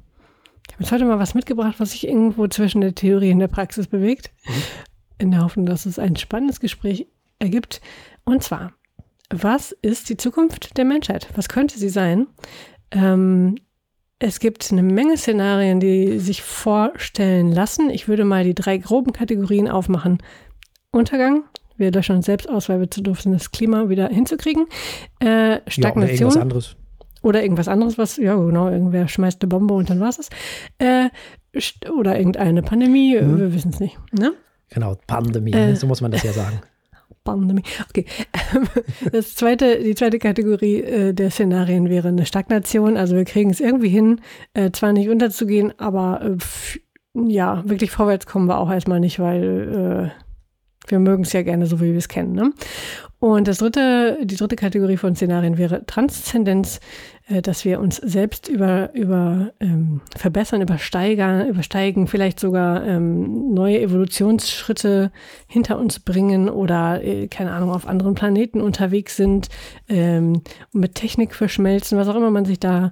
[0.67, 3.47] Ich habe jetzt heute mal was mitgebracht, was sich irgendwo zwischen der Theorie und der
[3.47, 4.31] Praxis bewegt.
[4.45, 4.53] Mhm.
[5.19, 7.07] In der Hoffnung, dass es ein spannendes Gespräch
[7.39, 7.81] ergibt.
[8.25, 8.73] Und zwar,
[9.29, 11.27] was ist die Zukunft der Menschheit?
[11.35, 12.27] Was könnte sie sein?
[12.91, 13.55] Ähm,
[14.23, 17.89] es gibt eine Menge Szenarien, die sich vorstellen lassen.
[17.89, 20.19] Ich würde mal die drei groben Kategorien aufmachen.
[20.91, 21.43] Untergang,
[21.75, 24.67] wir löschen uns selbst aus, weil wir zu doof sind, das Klima wieder hinzukriegen.
[25.19, 25.97] Äh, Stagnation.
[26.01, 26.75] Ja, oder irgendwas anderes.
[27.21, 30.29] Oder irgendwas anderes, was, ja genau, irgendwer schmeißt eine Bombe und dann war es.
[30.77, 31.09] Äh,
[31.97, 33.39] oder irgendeine Pandemie, mhm.
[33.39, 33.97] wir wissen es nicht.
[34.17, 34.33] Ne?
[34.69, 36.61] Genau, Pandemie, äh, so muss man das ja sagen.
[37.23, 37.63] Pandemie.
[37.89, 38.05] Okay.
[39.11, 42.97] Das zweite, die zweite Kategorie äh, der Szenarien wäre eine Stagnation.
[42.97, 44.21] Also wir kriegen es irgendwie hin,
[44.53, 46.37] äh, zwar nicht unterzugehen, aber äh,
[47.27, 50.22] ja, wirklich vorwärts kommen wir auch erstmal nicht, weil äh,
[50.87, 52.33] wir mögen es ja gerne so, wie wir es kennen.
[52.33, 52.51] Ne?
[53.19, 56.81] Und das dritte, die dritte Kategorie von Szenarien wäre Transzendenz,
[57.29, 63.79] äh, dass wir uns selbst über, über ähm, verbessern, übersteigern, übersteigen, vielleicht sogar ähm, neue
[63.79, 65.11] Evolutionsschritte
[65.47, 69.47] hinter uns bringen oder, äh, keine Ahnung, auf anderen Planeten unterwegs sind,
[69.87, 70.41] ähm,
[70.73, 72.89] mit Technik verschmelzen, was auch immer man sich da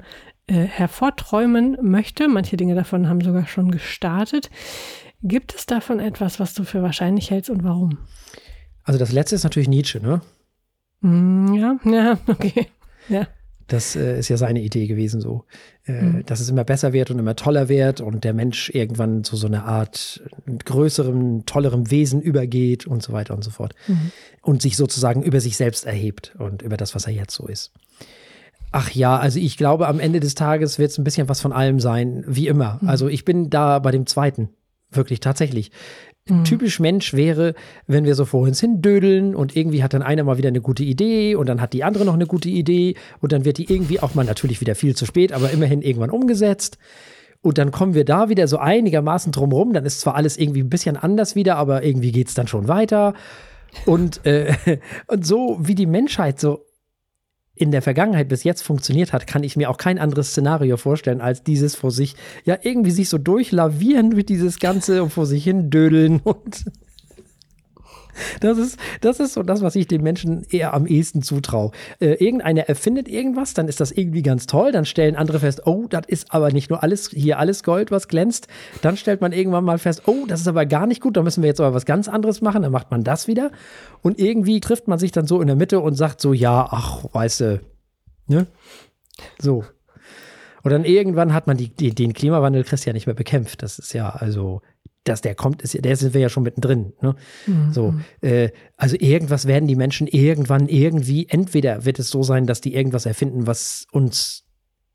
[0.47, 2.29] äh, hervorträumen möchte.
[2.29, 4.49] Manche Dinge davon haben sogar schon gestartet.
[5.23, 7.97] Gibt es davon etwas, was du für wahrscheinlich hältst und warum?
[8.83, 10.21] Also das letzte ist natürlich Nietzsche, ne?
[11.01, 12.67] Mm, ja, ja, okay.
[13.09, 13.27] Ja.
[13.67, 15.45] Das äh, ist ja seine Idee gewesen, so,
[15.85, 16.25] äh, mhm.
[16.25, 19.47] dass es immer besser wird und immer toller wird und der Mensch irgendwann zu so
[19.47, 20.21] einer Art
[20.65, 23.73] größerem, tollerem Wesen übergeht und so weiter und so fort.
[23.87, 24.11] Mhm.
[24.41, 27.71] Und sich sozusagen über sich selbst erhebt und über das, was er jetzt so ist.
[28.73, 31.53] Ach ja, also ich glaube, am Ende des Tages wird es ein bisschen was von
[31.53, 32.79] allem sein, wie immer.
[32.81, 32.89] Mhm.
[32.89, 34.49] Also ich bin da bei dem zweiten.
[34.91, 35.71] Wirklich, tatsächlich.
[36.27, 36.43] Mhm.
[36.43, 37.55] Typisch Mensch wäre,
[37.87, 40.61] wenn wir so vor uns hin dödeln und irgendwie hat dann einer mal wieder eine
[40.61, 43.71] gute Idee und dann hat die andere noch eine gute Idee und dann wird die
[43.71, 46.77] irgendwie auch mal natürlich wieder viel zu spät, aber immerhin irgendwann umgesetzt.
[47.41, 49.73] Und dann kommen wir da wieder so einigermaßen drumrum.
[49.73, 52.67] Dann ist zwar alles irgendwie ein bisschen anders wieder, aber irgendwie geht es dann schon
[52.67, 53.15] weiter.
[53.85, 54.53] Und, äh,
[55.07, 56.65] und so wie die Menschheit so
[57.55, 61.21] in der Vergangenheit bis jetzt funktioniert hat, kann ich mir auch kein anderes Szenario vorstellen,
[61.21, 65.43] als dieses vor sich, ja, irgendwie sich so durchlavieren mit dieses Ganze und vor sich
[65.43, 66.65] hin dödeln und
[68.39, 71.71] das ist, das ist so das, was ich den Menschen eher am ehesten zutraue.
[71.99, 75.87] Äh, irgendeiner erfindet irgendwas, dann ist das irgendwie ganz toll, dann stellen andere fest, oh,
[75.89, 78.47] das ist aber nicht nur alles, hier alles Gold, was glänzt.
[78.81, 81.43] Dann stellt man irgendwann mal fest, oh, das ist aber gar nicht gut, da müssen
[81.43, 83.51] wir jetzt aber was ganz anderes machen, dann macht man das wieder.
[84.01, 87.05] Und irgendwie trifft man sich dann so in der Mitte und sagt so, ja, ach,
[87.11, 87.61] weißt du,
[88.27, 88.47] ne?
[89.39, 89.63] So.
[90.63, 93.63] Und dann irgendwann hat man die, die, den Klimawandel Christian nicht mehr bekämpft.
[93.63, 94.61] Das ist ja also
[95.03, 96.93] dass der kommt, ist, der sind wir ja schon mittendrin.
[97.01, 97.15] Ne?
[97.47, 97.73] Mhm.
[97.73, 102.61] So, äh, also irgendwas werden die Menschen irgendwann irgendwie, entweder wird es so sein, dass
[102.61, 104.45] die irgendwas erfinden, was uns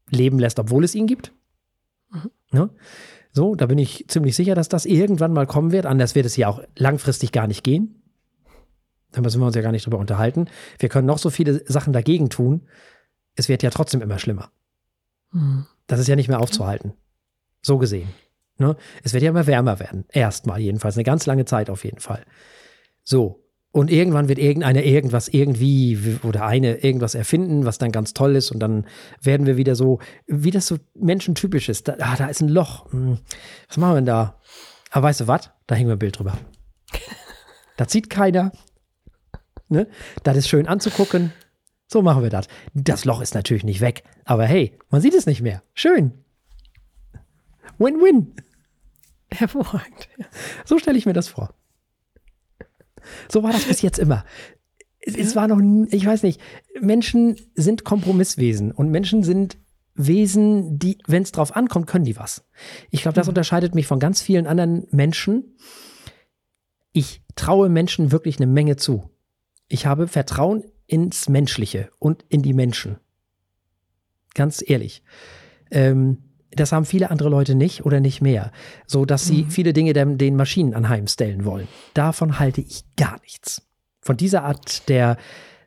[0.08, 1.32] leben lässt, obwohl es ihn gibt.
[2.12, 2.30] Mhm.
[2.52, 2.70] Ne?
[3.32, 5.86] So, da bin ich ziemlich sicher, dass das irgendwann mal kommen wird.
[5.86, 8.02] Anders wird es ja auch langfristig gar nicht gehen.
[9.12, 10.46] Da müssen wir uns ja gar nicht drüber unterhalten.
[10.78, 12.62] Wir können noch so viele Sachen dagegen tun.
[13.34, 14.50] Es wird ja trotzdem immer schlimmer.
[15.36, 15.66] Mhm.
[15.86, 16.94] Das ist ja nicht mehr aufzuhalten.
[17.62, 18.08] So gesehen.
[18.58, 18.76] Ne?
[19.02, 20.04] Es wird ja immer wärmer werden.
[20.08, 20.96] Erstmal jedenfalls.
[20.96, 22.24] Eine ganz lange Zeit auf jeden Fall.
[23.02, 23.42] So.
[23.70, 28.50] Und irgendwann wird irgendeiner irgendwas irgendwie oder eine irgendwas erfinden, was dann ganz toll ist.
[28.50, 28.86] Und dann
[29.20, 31.86] werden wir wieder so, wie das so menschentypisch ist.
[31.86, 32.90] Da, ah, da ist ein Loch.
[32.92, 33.18] Hm.
[33.68, 34.40] Was machen wir denn da?
[34.90, 35.50] Aber weißt du was?
[35.66, 36.38] Da hängen wir ein Bild drüber.
[37.76, 38.52] Da zieht keiner.
[39.68, 39.86] Ne?
[40.22, 41.32] Das ist schön anzugucken.
[41.88, 42.48] So machen wir das.
[42.74, 44.02] Das Loch ist natürlich nicht weg.
[44.24, 45.62] Aber hey, man sieht es nicht mehr.
[45.74, 46.12] Schön.
[47.78, 48.34] Win-win.
[49.30, 50.08] Hervorragend.
[50.64, 51.54] So stelle ich mir das vor.
[53.28, 54.24] So war das bis jetzt immer.
[55.00, 56.40] Es, war noch, ich weiß nicht,
[56.80, 59.56] Menschen sind Kompromisswesen und Menschen sind
[59.94, 62.44] Wesen, die, wenn es drauf ankommt, können die was.
[62.90, 63.30] Ich glaube, das mhm.
[63.30, 65.56] unterscheidet mich von ganz vielen anderen Menschen.
[66.92, 69.10] Ich traue Menschen wirklich eine Menge zu.
[69.68, 72.96] Ich habe Vertrauen ins Menschliche und in die Menschen.
[74.34, 75.02] Ganz ehrlich.
[75.70, 76.18] Ähm,
[76.50, 78.52] das haben viele andere Leute nicht oder nicht mehr,
[78.86, 79.50] so dass sie mhm.
[79.50, 81.68] viele Dinge den, den Maschinen anheimstellen wollen.
[81.94, 83.62] Davon halte ich gar nichts.
[84.00, 85.16] Von dieser Art der,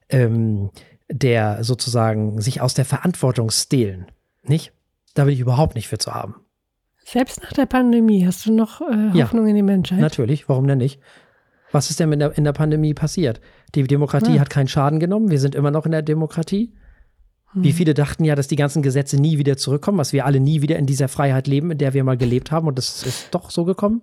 [0.09, 0.71] ähm,
[1.09, 4.07] der sozusagen sich aus der Verantwortung stehlen,
[4.43, 4.71] nicht?
[5.13, 6.35] Da bin ich überhaupt nicht für zu haben.
[7.03, 9.99] Selbst nach der Pandemie hast du noch äh, Hoffnung ja, in die Menschheit?
[9.99, 11.01] Natürlich, warum denn nicht?
[11.71, 13.41] Was ist denn in der, in der Pandemie passiert?
[13.75, 14.41] Die Demokratie ja.
[14.41, 15.29] hat keinen Schaden genommen.
[15.29, 16.73] Wir sind immer noch in der Demokratie.
[17.53, 17.75] Wie hm.
[17.75, 20.77] viele dachten ja, dass die ganzen Gesetze nie wieder zurückkommen, dass wir alle nie wieder
[20.77, 22.67] in dieser Freiheit leben, in der wir mal gelebt haben.
[22.67, 24.01] Und das ist doch so gekommen.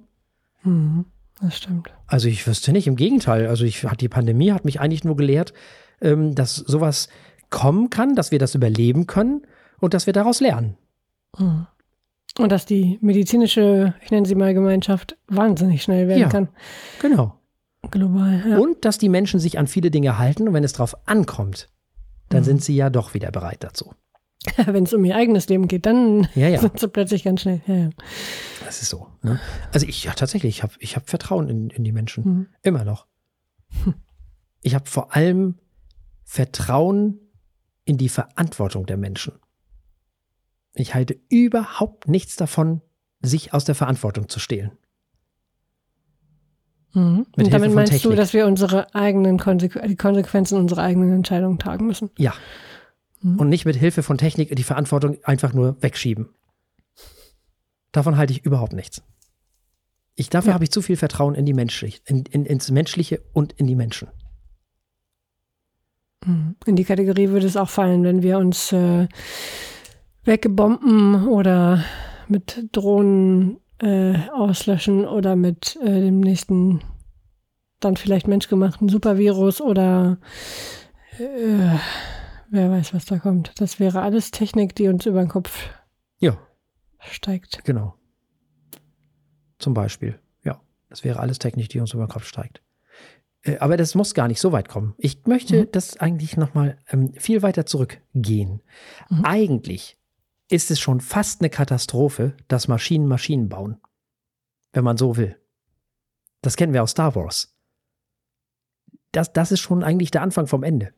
[0.64, 1.04] Mhm,
[1.40, 1.90] das stimmt.
[2.06, 3.46] Also ich wüsste nicht, im Gegenteil.
[3.46, 5.52] Also ich, die Pandemie hat mich eigentlich nur gelehrt,
[6.00, 7.08] ähm, dass sowas
[7.50, 9.42] kommen kann, dass wir das überleben können
[9.78, 10.76] und dass wir daraus lernen.
[11.38, 11.66] Mhm.
[12.38, 16.48] Und dass die medizinische, ich nenne sie mal Gemeinschaft, wahnsinnig schnell werden ja, kann.
[17.00, 17.38] Genau.
[17.90, 18.42] Global.
[18.48, 18.58] Ja.
[18.58, 21.68] Und dass die Menschen sich an viele Dinge halten und wenn es darauf ankommt,
[22.28, 22.44] dann mhm.
[22.44, 23.94] sind sie ja doch wieder bereit dazu.
[24.66, 26.58] Wenn es um ihr eigenes Leben geht, dann ja, ja.
[26.60, 27.60] sind sie plötzlich ganz schnell.
[27.66, 27.90] Ja,
[28.64, 29.08] das ist so.
[29.22, 29.40] Ne?
[29.72, 32.24] Also ich, ja tatsächlich, ich habe ich hab Vertrauen in, in die Menschen.
[32.24, 32.46] Mhm.
[32.62, 33.06] Immer noch.
[34.62, 35.60] Ich habe vor allem
[36.24, 37.20] Vertrauen
[37.84, 39.34] in die Verantwortung der Menschen.
[40.74, 42.82] Ich halte überhaupt nichts davon,
[43.22, 44.72] sich aus der Verantwortung zu stehlen.
[46.96, 47.26] Mhm.
[47.36, 48.10] Und damit meinst Technik.
[48.10, 52.08] du, dass wir unsere eigenen Konsequ die Konsequenzen unserer eigenen Entscheidungen tragen müssen?
[52.16, 52.32] Ja.
[53.20, 53.38] Mhm.
[53.38, 56.30] Und nicht mit Hilfe von Technik die Verantwortung einfach nur wegschieben.
[57.92, 59.02] Davon halte ich überhaupt nichts.
[60.14, 60.54] Ich, dafür ja.
[60.54, 63.76] habe ich zu viel Vertrauen in die Menschlich, in, in, ins Menschliche und in die
[63.76, 64.08] Menschen.
[66.24, 66.56] Mhm.
[66.64, 69.06] In die Kategorie würde es auch fallen, wenn wir uns äh,
[70.24, 71.84] weggebomben oder
[72.26, 76.82] mit Drohnen äh, auslöschen oder mit äh, dem nächsten
[77.80, 80.18] dann vielleicht menschgemachten Supervirus oder
[81.18, 81.78] äh,
[82.50, 83.52] wer weiß, was da kommt.
[83.60, 85.68] Das wäre alles Technik, die uns über den Kopf
[86.18, 86.38] ja.
[86.98, 87.64] steigt.
[87.64, 87.94] Genau.
[89.58, 90.18] Zum Beispiel.
[90.44, 92.62] Ja, das wäre alles Technik, die uns über den Kopf steigt.
[93.42, 94.94] Äh, aber das muss gar nicht so weit kommen.
[94.98, 95.68] Ich möchte mhm.
[95.72, 98.62] das eigentlich nochmal ähm, viel weiter zurückgehen.
[99.10, 99.24] Mhm.
[99.24, 99.98] Eigentlich
[100.48, 103.80] ist es schon fast eine Katastrophe, dass Maschinen Maschinen bauen.
[104.72, 105.36] Wenn man so will.
[106.42, 107.56] Das kennen wir aus Star Wars.
[109.12, 110.92] Das, das ist schon eigentlich der Anfang vom Ende.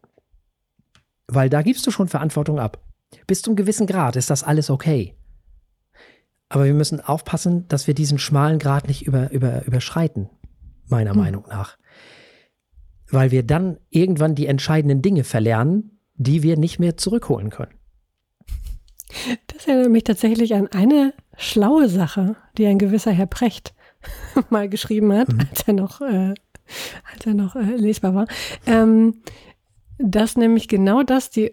[1.26, 2.84] Weil da gibst du schon Verantwortung ab.
[3.26, 5.14] Bis zum gewissen Grad ist das alles okay.
[6.48, 10.30] Aber wir müssen aufpassen, dass wir diesen schmalen Grad nicht über, über, überschreiten,
[10.86, 11.18] meiner hm.
[11.18, 11.78] Meinung nach.
[13.10, 17.77] Weil wir dann irgendwann die entscheidenden Dinge verlernen, die wir nicht mehr zurückholen können.
[19.46, 23.74] Das erinnert mich tatsächlich an eine schlaue Sache, die ein gewisser Herr Precht
[24.50, 25.40] mal geschrieben hat, mhm.
[25.50, 26.34] als er noch, äh,
[27.12, 28.26] als er noch äh, lesbar war.
[28.66, 29.22] Ähm,
[29.98, 31.52] dass nämlich genau das die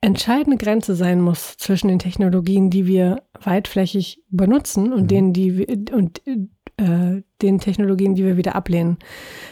[0.00, 5.08] entscheidende Grenze sein muss zwischen den Technologien, die wir weitflächig benutzen und mhm.
[5.08, 8.98] denen, die wir, und äh, den Technologien, die wir wieder ablehnen.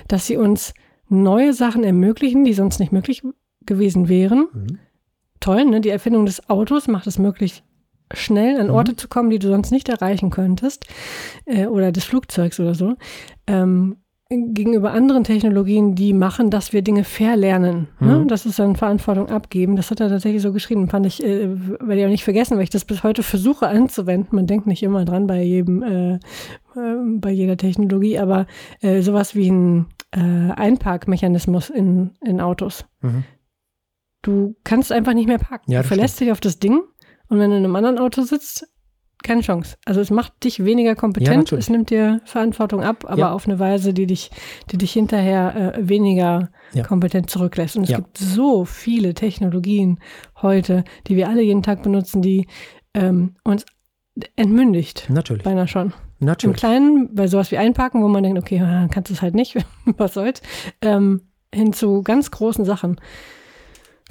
[0.08, 0.74] Dass sie uns
[1.08, 3.22] neue Sachen ermöglichen, die sonst nicht möglich
[3.66, 4.48] gewesen wären.
[4.52, 4.78] Mhm.
[5.44, 5.82] Toll, ne?
[5.82, 7.62] Die Erfindung des Autos macht es möglich,
[8.14, 8.70] schnell an.
[8.70, 8.96] Orte mhm.
[8.96, 10.86] zu kommen, die du sonst nicht erreichen könntest.
[11.44, 12.94] Äh, oder des Flugzeugs oder so.
[13.46, 13.96] Ähm,
[14.30, 17.88] gegenüber anderen Technologien, die machen, dass wir Dinge verlernen.
[18.00, 18.20] Ne?
[18.20, 18.28] Mhm.
[18.28, 19.76] Das ist dann Verantwortung abgeben.
[19.76, 20.88] Das hat er tatsächlich so geschrieben.
[20.88, 24.34] Fand ich, äh, werde ich auch nicht vergessen, weil ich das bis heute versuche anzuwenden.
[24.34, 26.20] Man denkt nicht immer dran bei jedem, äh, äh,
[27.18, 28.46] bei jeder Technologie, aber
[28.80, 32.86] äh, sowas wie ein äh, Einparkmechanismus in, in Autos.
[33.02, 33.24] Mhm.
[34.24, 35.70] Du kannst einfach nicht mehr parken.
[35.70, 36.28] Ja, du verlässt stimmt.
[36.28, 36.82] dich auf das Ding
[37.28, 38.66] und wenn du in einem anderen Auto sitzt,
[39.22, 39.76] keine Chance.
[39.84, 43.32] Also es macht dich weniger kompetent, ja, es nimmt dir Verantwortung ab, aber ja.
[43.32, 44.30] auf eine Weise, die dich,
[44.70, 46.50] die dich hinterher äh, weniger
[46.86, 47.76] kompetent zurücklässt.
[47.76, 49.98] Und es gibt so viele Technologien
[50.42, 52.46] heute, die wir alle jeden Tag benutzen, die
[52.92, 53.64] ähm, uns
[54.36, 55.06] entmündigt.
[55.08, 55.42] Natürlich.
[55.42, 55.92] Beinahe schon.
[56.20, 56.54] Natürlich.
[56.54, 58.58] Im Kleinen, bei sowas wie Einparken, wo man denkt, okay,
[58.90, 59.56] kannst du es halt nicht,
[59.96, 60.42] was soll's,
[60.82, 63.00] ähm, hin zu ganz großen Sachen.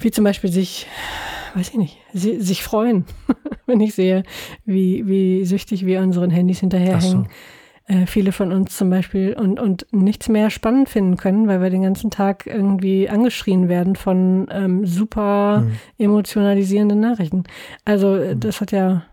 [0.04, 0.86] Wie zum Beispiel sich,
[1.54, 3.06] weiß ich nicht, sich freuen.
[3.66, 4.22] wenn ich sehe,
[4.64, 7.24] wie, wie süchtig wir unseren Handys hinterherhängen.
[7.24, 7.94] So.
[7.94, 11.68] Äh, viele von uns zum Beispiel und, und nichts mehr spannend finden können, weil wir
[11.68, 15.72] den ganzen Tag irgendwie angeschrien werden von ähm, super mhm.
[15.98, 17.44] emotionalisierenden Nachrichten.
[17.84, 18.40] Also äh, mhm.
[18.40, 19.04] das hat ja,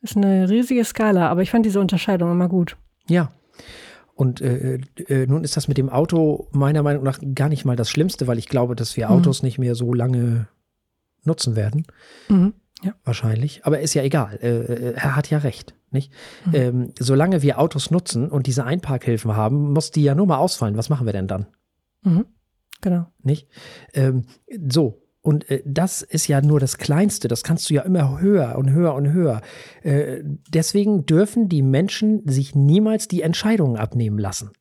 [0.00, 2.76] ist eine riesige Skala, aber ich fand diese Unterscheidung immer gut.
[3.08, 3.30] Ja,
[4.18, 7.76] und äh, äh, nun ist das mit dem Auto meiner Meinung nach gar nicht mal
[7.76, 9.12] das Schlimmste, weil ich glaube, dass wir mhm.
[9.12, 10.48] Autos nicht mehr so lange
[11.22, 11.86] nutzen werden.
[12.28, 12.52] Mhm.
[12.82, 12.94] Ja.
[13.04, 13.64] Wahrscheinlich.
[13.64, 14.36] Aber ist ja egal.
[14.42, 15.76] Äh, äh, er hat ja recht.
[15.92, 16.12] Nicht?
[16.46, 16.54] Mhm.
[16.54, 20.76] Ähm, solange wir Autos nutzen und diese Einparkhilfen haben, muss die ja nur mal ausfallen.
[20.76, 21.46] Was machen wir denn dann?
[22.02, 22.26] Mhm.
[22.80, 23.06] Genau.
[23.22, 23.46] Nicht?
[23.94, 24.24] Ähm,
[24.68, 25.00] so.
[25.20, 27.28] Und äh, das ist ja nur das Kleinste.
[27.28, 29.42] Das kannst du ja immer höher und höher und höher.
[29.82, 34.52] Äh, deswegen dürfen die Menschen sich niemals die Entscheidungen abnehmen lassen.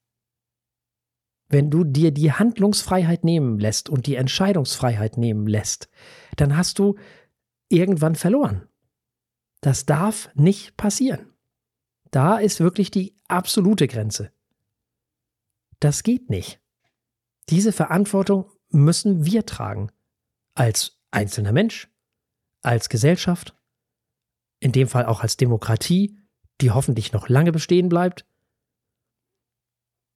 [1.49, 5.87] Wenn du dir die Handlungsfreiheit nehmen lässt und die Entscheidungsfreiheit nehmen lässt,
[6.35, 6.95] dann hast du
[7.69, 8.67] irgendwann verloren.
[9.61, 11.33] Das darf nicht passieren.
[12.11, 14.31] Da ist wirklich die absolute Grenze.
[15.79, 16.59] Das geht nicht.
[17.49, 19.91] Diese Verantwortung müssen wir tragen.
[20.57, 21.87] Als einzelner Mensch,
[22.63, 23.55] als Gesellschaft,
[24.59, 26.17] in dem Fall auch als Demokratie,
[26.61, 28.25] die hoffentlich noch lange bestehen bleibt.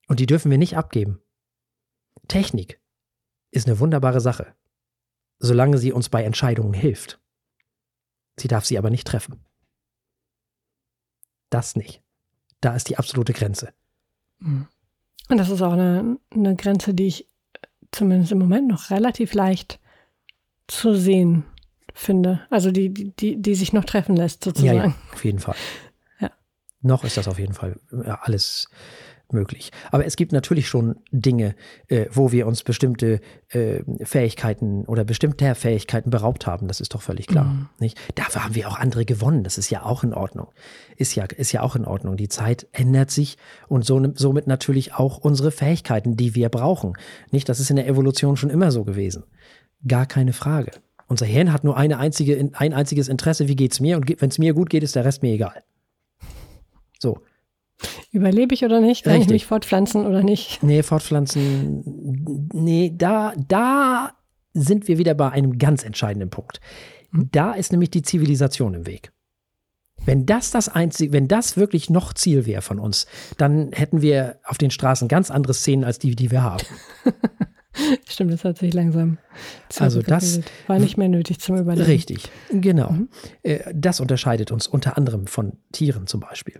[0.07, 1.21] Und die dürfen wir nicht abgeben.
[2.27, 2.81] Technik
[3.51, 4.55] ist eine wunderbare Sache,
[5.37, 7.21] solange sie uns bei Entscheidungen hilft.
[8.39, 9.45] Sie darf sie aber nicht treffen.
[11.51, 12.01] Das nicht.
[12.61, 13.75] Da ist die absolute Grenze.
[14.39, 14.67] Mhm.
[15.29, 17.27] Und das ist auch eine, eine Grenze, die ich
[17.91, 19.79] zumindest im Moment noch relativ leicht
[20.71, 21.43] zu sehen
[21.93, 22.41] finde.
[22.49, 24.77] Also die, die, die sich noch treffen lässt, sozusagen.
[24.77, 25.55] Ja, ja auf jeden Fall.
[26.19, 26.31] Ja.
[26.81, 27.79] Noch ist das auf jeden Fall
[28.21, 28.69] alles
[29.33, 29.71] möglich.
[29.91, 31.55] Aber es gibt natürlich schon Dinge,
[31.87, 36.67] äh, wo wir uns bestimmte äh, Fähigkeiten oder bestimmte Fähigkeiten beraubt haben.
[36.67, 37.45] Das ist doch völlig klar.
[37.45, 37.69] Mhm.
[37.79, 37.99] Nicht?
[38.15, 39.43] Dafür haben wir auch andere gewonnen.
[39.43, 40.47] Das ist ja auch in Ordnung.
[40.95, 42.17] Ist ja, ist ja auch in Ordnung.
[42.17, 46.93] Die Zeit ändert sich und so, somit natürlich auch unsere Fähigkeiten, die wir brauchen.
[47.31, 47.49] Nicht?
[47.49, 49.23] Das ist in der Evolution schon immer so gewesen.
[49.87, 50.71] Gar keine Frage.
[51.07, 53.97] Unser Hirn hat nur eine einzige, ein einziges Interesse, wie geht's mir?
[53.97, 55.63] Und wenn es mir gut geht, ist der Rest mir egal.
[56.99, 57.19] So.
[58.11, 59.03] Überlebe ich oder nicht?
[59.03, 59.27] Kann Richtig.
[59.27, 60.61] ich mich fortpflanzen oder nicht?
[60.63, 64.11] Nee, fortpflanzen, nee, da, da
[64.53, 66.61] sind wir wieder bei einem ganz entscheidenden Punkt.
[67.11, 67.29] Hm?
[67.31, 69.11] Da ist nämlich die Zivilisation im Weg.
[70.05, 73.05] Wenn das das einzige, wenn das wirklich noch Ziel wäre von uns,
[73.37, 76.65] dann hätten wir auf den Straßen ganz andere Szenen als die, die wir haben.
[78.07, 79.17] Stimmt, das hat sich langsam
[79.79, 81.85] Also das war nicht mehr nötig zum Überleben.
[81.85, 82.91] Richtig, genau.
[82.91, 83.09] Mhm.
[83.43, 86.59] Äh, das unterscheidet uns unter anderem von Tieren zum Beispiel.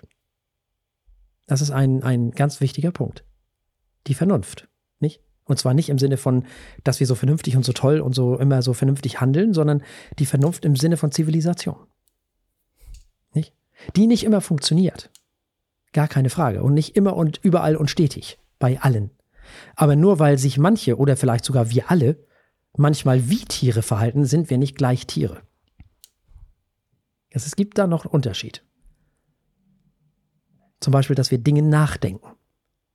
[1.48, 3.26] Das ist ein, ein ganz wichtiger Punkt.
[4.08, 4.70] Die Vernunft,
[5.00, 5.22] nicht?
[5.44, 6.46] Und zwar nicht im Sinne von,
[6.84, 9.84] dass wir so vernünftig und so toll und so immer so vernünftig handeln, sondern
[10.18, 11.88] die Vernunft im Sinne von Zivilisation.
[13.34, 13.54] Nicht?
[13.96, 15.10] Die nicht immer funktioniert.
[15.92, 16.64] Gar keine Frage.
[16.64, 18.40] Und nicht immer und überall und stetig.
[18.60, 19.12] Bei allen.
[19.76, 22.26] Aber nur weil sich manche oder vielleicht sogar wir alle
[22.78, 25.42] manchmal wie Tiere verhalten, sind wir nicht gleich Tiere.
[27.30, 28.64] Es gibt da noch einen Unterschied.
[30.80, 32.28] Zum Beispiel, dass wir Dinge nachdenken.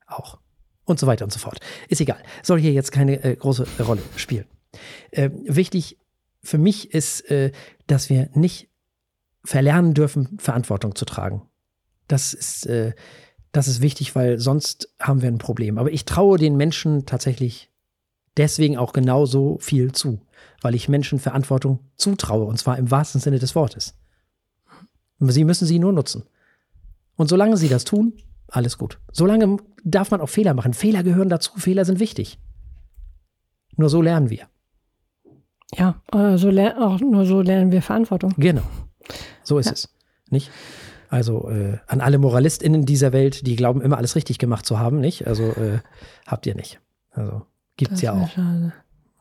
[0.07, 0.39] Auch.
[0.85, 1.61] Und so weiter und so fort.
[1.89, 2.23] Ist egal.
[2.43, 4.47] Soll hier jetzt keine äh, große Rolle spielen.
[5.11, 5.99] Äh, wichtig
[6.43, 7.53] für mich ist, äh,
[7.87, 8.69] dass wir nicht
[9.45, 11.49] verlernen dürfen, Verantwortung zu tragen.
[12.09, 12.95] Das ist, äh,
[13.57, 15.79] das ist wichtig, weil sonst haben wir ein Problem.
[15.79, 17.71] Aber ich traue den Menschen tatsächlich
[18.37, 20.21] deswegen auch genauso viel zu,
[20.61, 23.97] weil ich Menschen Verantwortung zutraue, und zwar im wahrsten Sinne des Wortes.
[25.21, 26.25] Sie müssen sie nur nutzen.
[27.17, 28.13] Und solange sie das tun,
[28.49, 28.99] alles gut.
[29.11, 30.75] Solange darf man auch Fehler machen.
[30.75, 32.39] Fehler gehören dazu, Fehler sind wichtig.
[33.77, 34.49] Nur so lernen wir.
[35.75, 38.35] Ja, äh, so auch nur so lernen wir Verantwortung.
[38.37, 38.63] Genau.
[39.43, 39.73] So ist ja.
[39.73, 39.89] es.
[40.29, 40.51] Nicht?
[41.09, 45.01] Also äh, an alle MoralistInnen dieser Welt, die glauben, immer alles richtig gemacht zu haben,
[45.01, 45.27] nicht?
[45.27, 45.81] Also äh,
[46.27, 46.81] habt ihr nicht.
[47.11, 47.43] Also
[47.77, 48.29] gibt's das ja auch.
[48.29, 48.73] Schade.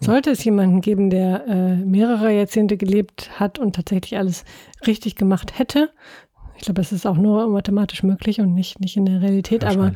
[0.02, 4.44] Sollte es jemanden geben, der äh, mehrere Jahrzehnte gelebt hat und tatsächlich alles
[4.86, 5.90] richtig gemacht hätte,
[6.58, 9.94] ich glaube, es ist auch nur mathematisch möglich und nicht, nicht in der Realität, aber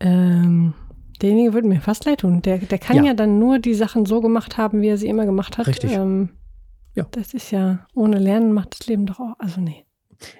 [0.00, 0.74] ähm,
[1.20, 2.42] derjenige würde mir fast leid tun.
[2.42, 3.04] Der, der kann ja.
[3.04, 3.14] ja.
[3.14, 5.66] dann nur die Sachen so gemacht haben, wie er sie immer gemacht hat.
[5.66, 5.92] Richtig.
[5.92, 6.30] Ähm,
[6.94, 7.06] ja.
[7.10, 9.84] Das ist ja, ohne Lernen macht das Leben doch auch, also nee.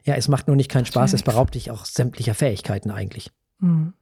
[0.04, 3.30] Ja, es macht nur nicht keinen Spaß, es beraubt dich auch sämtlicher Fähigkeiten eigentlich.
[3.58, 3.94] Mhm.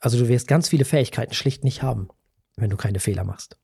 [0.00, 2.08] Also du wirst ganz viele Fähigkeiten schlicht nicht haben,
[2.56, 3.58] wenn du keine Fehler machst.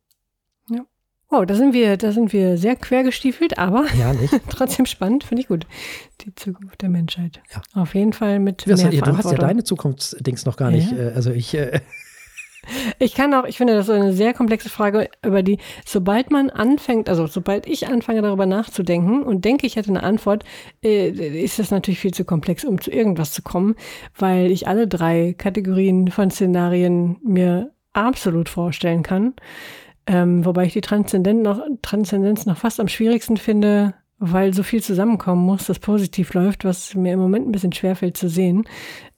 [0.71, 0.85] Ja.
[1.31, 4.15] Oh, da sind wir, da sind wir sehr quergestiefelt, aber ja,
[4.49, 5.67] trotzdem spannend, finde ich gut.
[6.23, 7.41] Die Zukunft der Menschheit.
[7.53, 7.63] Ja.
[7.81, 10.91] Auf jeden Fall mit mehr Du hast ja deine Zukunftsdings noch gar nicht.
[10.93, 10.99] Ja.
[10.99, 11.55] Äh, also ich.
[11.55, 11.81] Äh
[12.99, 16.51] ich kann auch, ich finde, das ist eine sehr komplexe Frage, über die, sobald man
[16.51, 20.45] anfängt, also sobald ich anfange darüber nachzudenken und denke, ich hätte eine Antwort,
[20.83, 23.75] äh, ist das natürlich viel zu komplex, um zu irgendwas zu kommen,
[24.17, 29.35] weil ich alle drei Kategorien von Szenarien mir absolut vorstellen kann.
[30.07, 34.83] Ähm, wobei ich die Transzendenz noch, Transzendenz noch fast am schwierigsten finde, weil so viel
[34.83, 38.65] zusammenkommen muss, das positiv läuft, was mir im Moment ein bisschen schwerfällt zu sehen,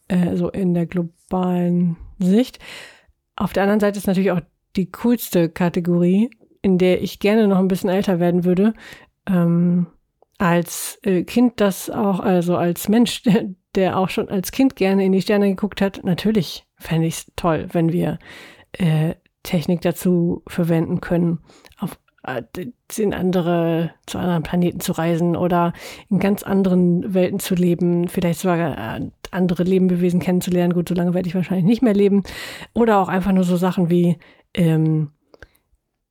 [0.09, 2.59] äh, so in der globalen Sicht.
[3.37, 4.41] Auf der anderen Seite ist natürlich auch
[4.77, 6.31] die coolste Kategorie,
[6.63, 8.75] in der ich gerne noch ein bisschen älter werden würde,
[9.27, 9.87] ähm,
[10.39, 15.05] als äh, Kind das auch, also als Mensch, der, der, auch schon als Kind gerne
[15.05, 18.19] in die Sterne geguckt hat, natürlich fände ich es toll, wenn wir
[18.73, 21.39] äh, Technik dazu verwenden können,
[21.79, 22.43] auf äh,
[22.97, 25.73] in andere, zu anderen Planeten zu reisen oder
[26.11, 30.75] in ganz anderen Welten zu leben, vielleicht sogar äh, andere Lebewesen kennenzulernen.
[30.75, 32.23] Gut, so lange werde ich wahrscheinlich nicht mehr leben.
[32.75, 34.19] Oder auch einfach nur so Sachen wie
[34.55, 35.11] ähm,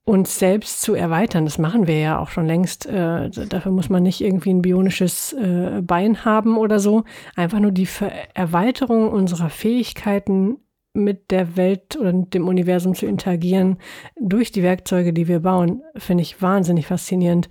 [0.06, 1.46] uns selbst zu erweitern.
[1.46, 2.86] Das machen wir ja auch schon längst.
[2.86, 7.04] Äh, dafür muss man nicht irgendwie ein bionisches äh, Bein haben oder so.
[7.36, 10.58] Einfach nur die Ver Erweiterung unserer Fähigkeiten
[10.94, 13.78] mit der Welt oder dem Universum zu interagieren
[14.16, 17.50] durch die Werkzeuge, die wir bauen, finde ich wahnsinnig faszinierend.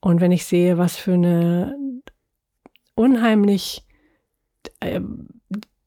[0.00, 1.76] Und wenn ich sehe, was für eine
[2.94, 3.85] unheimlich
[4.80, 5.00] äh,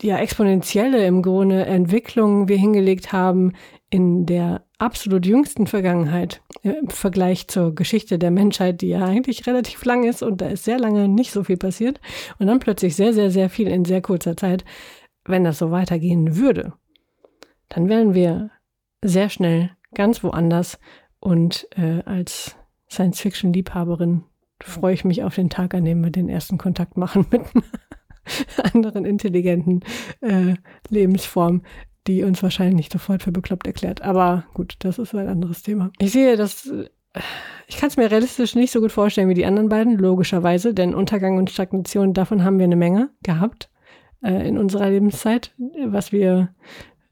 [0.02, 3.54] ja, exponentielle im Grunde Entwicklung wir hingelegt haben
[3.90, 9.84] in der absolut jüngsten Vergangenheit im Vergleich zur Geschichte der Menschheit, die ja eigentlich relativ
[9.84, 12.00] lang ist und da ist sehr lange nicht so viel passiert
[12.38, 14.64] und dann plötzlich sehr, sehr, sehr viel in sehr kurzer Zeit,
[15.26, 16.74] wenn das so weitergehen würde,
[17.68, 18.52] dann wären wir
[19.02, 20.80] sehr schnell ganz woanders.
[21.20, 22.56] Und äh, als
[22.90, 24.24] Science-Fiction-Liebhaberin
[24.62, 27.42] freue ich mich auf den Tag, an dem wir den ersten Kontakt machen mit
[28.74, 29.82] anderen intelligenten
[30.22, 30.56] äh,
[30.90, 31.64] Lebensform,
[32.08, 34.02] die uns wahrscheinlich nicht sofort für bekloppt erklärt.
[34.02, 35.92] Aber gut, das ist ein anderes Thema.
[36.00, 36.72] Ich sehe das.
[37.68, 40.94] Ich kann es mir realistisch nicht so gut vorstellen wie die anderen beiden, logischerweise, denn
[40.94, 43.70] Untergang und Stagnation, davon haben wir eine Menge gehabt
[44.24, 45.54] äh, in unserer Lebenszeit,
[45.86, 46.50] was wir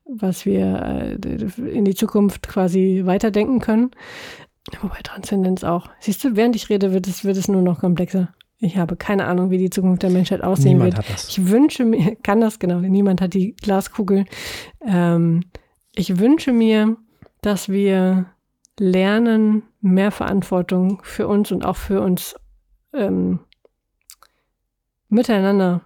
[0.09, 3.91] was wir äh, in die Zukunft quasi weiterdenken können.
[4.81, 5.89] Wobei Transzendenz auch.
[5.99, 8.33] Siehst du, während ich rede, wird es, wird es nur noch komplexer.
[8.59, 11.07] Ich habe keine Ahnung, wie die Zukunft der Menschheit aussehen niemand wird.
[11.07, 11.29] Hat das.
[11.29, 14.25] Ich wünsche mir, kann das genau, niemand hat die Glaskugel.
[14.81, 15.43] Ähm,
[15.95, 16.97] ich wünsche mir,
[17.41, 18.25] dass wir
[18.79, 22.35] lernen, mehr Verantwortung für uns und auch für uns
[22.93, 23.39] ähm,
[25.09, 25.81] miteinander,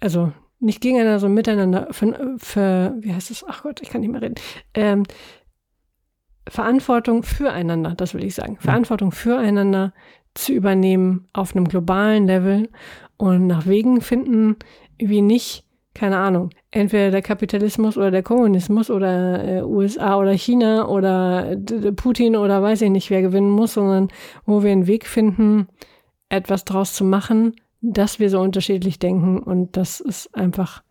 [0.00, 3.44] also nicht gegeneinander, sondern miteinander, für, für, wie heißt es?
[3.46, 4.36] Ach Gott, ich kann nicht mehr reden.
[4.74, 5.04] Ähm,
[6.48, 8.54] Verantwortung füreinander, das will ich sagen.
[8.54, 8.60] Ja.
[8.60, 9.92] Verantwortung füreinander
[10.38, 12.68] zu übernehmen auf einem globalen Level
[13.16, 14.56] und nach Wegen finden,
[14.98, 15.64] wie nicht,
[15.94, 21.56] keine Ahnung, entweder der Kapitalismus oder der Kommunismus oder äh, USA oder China oder
[21.96, 24.08] Putin oder weiß ich nicht, wer gewinnen muss, sondern
[24.44, 25.68] wo wir einen Weg finden,
[26.28, 30.82] etwas draus zu machen, dass wir so unterschiedlich denken und dass es einfach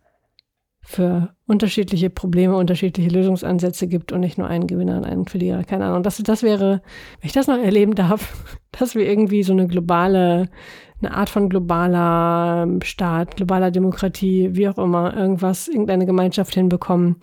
[0.86, 5.64] für unterschiedliche Probleme unterschiedliche Lösungsansätze gibt und nicht nur einen Gewinner und einen Verlierer.
[5.64, 6.04] Keine Ahnung.
[6.04, 6.80] Das, das wäre,
[7.20, 8.32] wenn ich das noch erleben darf,
[8.78, 10.48] dass wir irgendwie so eine globale,
[11.00, 17.16] eine Art von globaler Staat, globaler Demokratie, wie auch immer, irgendwas, irgendeine Gemeinschaft hinbekommen,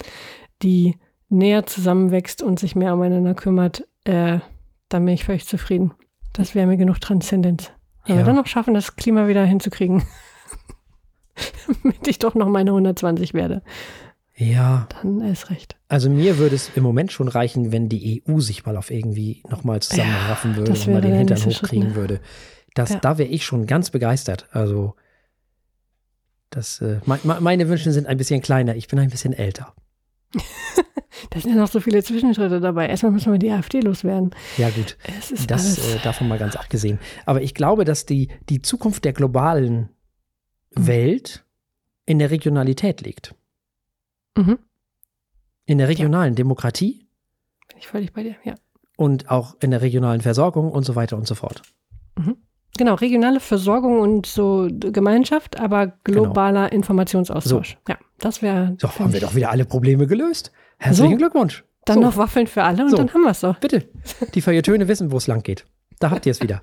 [0.62, 0.95] die
[1.30, 4.39] näher zusammenwächst und sich mehr umeinander kümmert, äh,
[4.89, 5.93] dann bin ich völlig zufrieden.
[6.34, 7.72] Das wäre mir genug Transzendenz.
[8.06, 8.22] Wenn ja.
[8.22, 10.04] wir dann noch schaffen, das Klima wieder hinzukriegen,
[11.84, 13.64] damit ich doch noch meine 120 werde.
[14.51, 15.75] Ja, dann ist recht.
[15.87, 19.41] also mir würde es im Moment schon reichen, wenn die EU sich mal auf irgendwie
[19.49, 21.95] nochmal zusammenraffen würde das und mal den Hintern nächste Schritt, hochkriegen ne?
[21.95, 22.19] würde.
[22.75, 22.99] Das, Ja.
[22.99, 24.47] Da wäre ich schon ganz begeistert.
[24.51, 24.95] Also,
[26.49, 28.75] das, äh, me- me- meine Wünsche sind ein bisschen kleiner.
[28.75, 29.73] Ich bin ein bisschen älter.
[31.29, 32.87] Da sind ja noch so viele Zwischenschritte dabei.
[32.87, 34.31] Erstmal müssen wir die AfD loswerden.
[34.57, 34.97] Ja, gut.
[35.47, 36.99] Das äh, davon mal ganz abgesehen.
[37.25, 39.89] Aber ich glaube, dass die, die Zukunft der globalen
[40.75, 40.87] Mhm.
[40.87, 41.45] Welt
[42.05, 43.33] in der Regionalität liegt.
[44.36, 44.59] Mhm,
[45.65, 47.07] In der regionalen Demokratie
[47.69, 48.55] bin ich völlig bei dir, ja.
[48.97, 51.61] und auch in der regionalen Versorgung und so weiter und so fort.
[52.77, 57.77] Genau, regionale Versorgung und so Gemeinschaft, aber globaler Informationsaustausch.
[57.88, 58.75] Ja, das wäre.
[58.79, 60.51] So, haben wir doch wieder alle Probleme gelöst.
[60.79, 61.17] Herzlichen So.
[61.17, 61.63] Glückwunsch.
[61.86, 62.97] Dann so, noch Waffeln für alle und So.
[62.97, 63.59] dann haben wir es doch.
[63.59, 63.88] bitte.
[64.34, 65.65] Die Feuilletöne wissen, wo es lang geht.
[65.99, 66.61] Da habt ihr es wieder.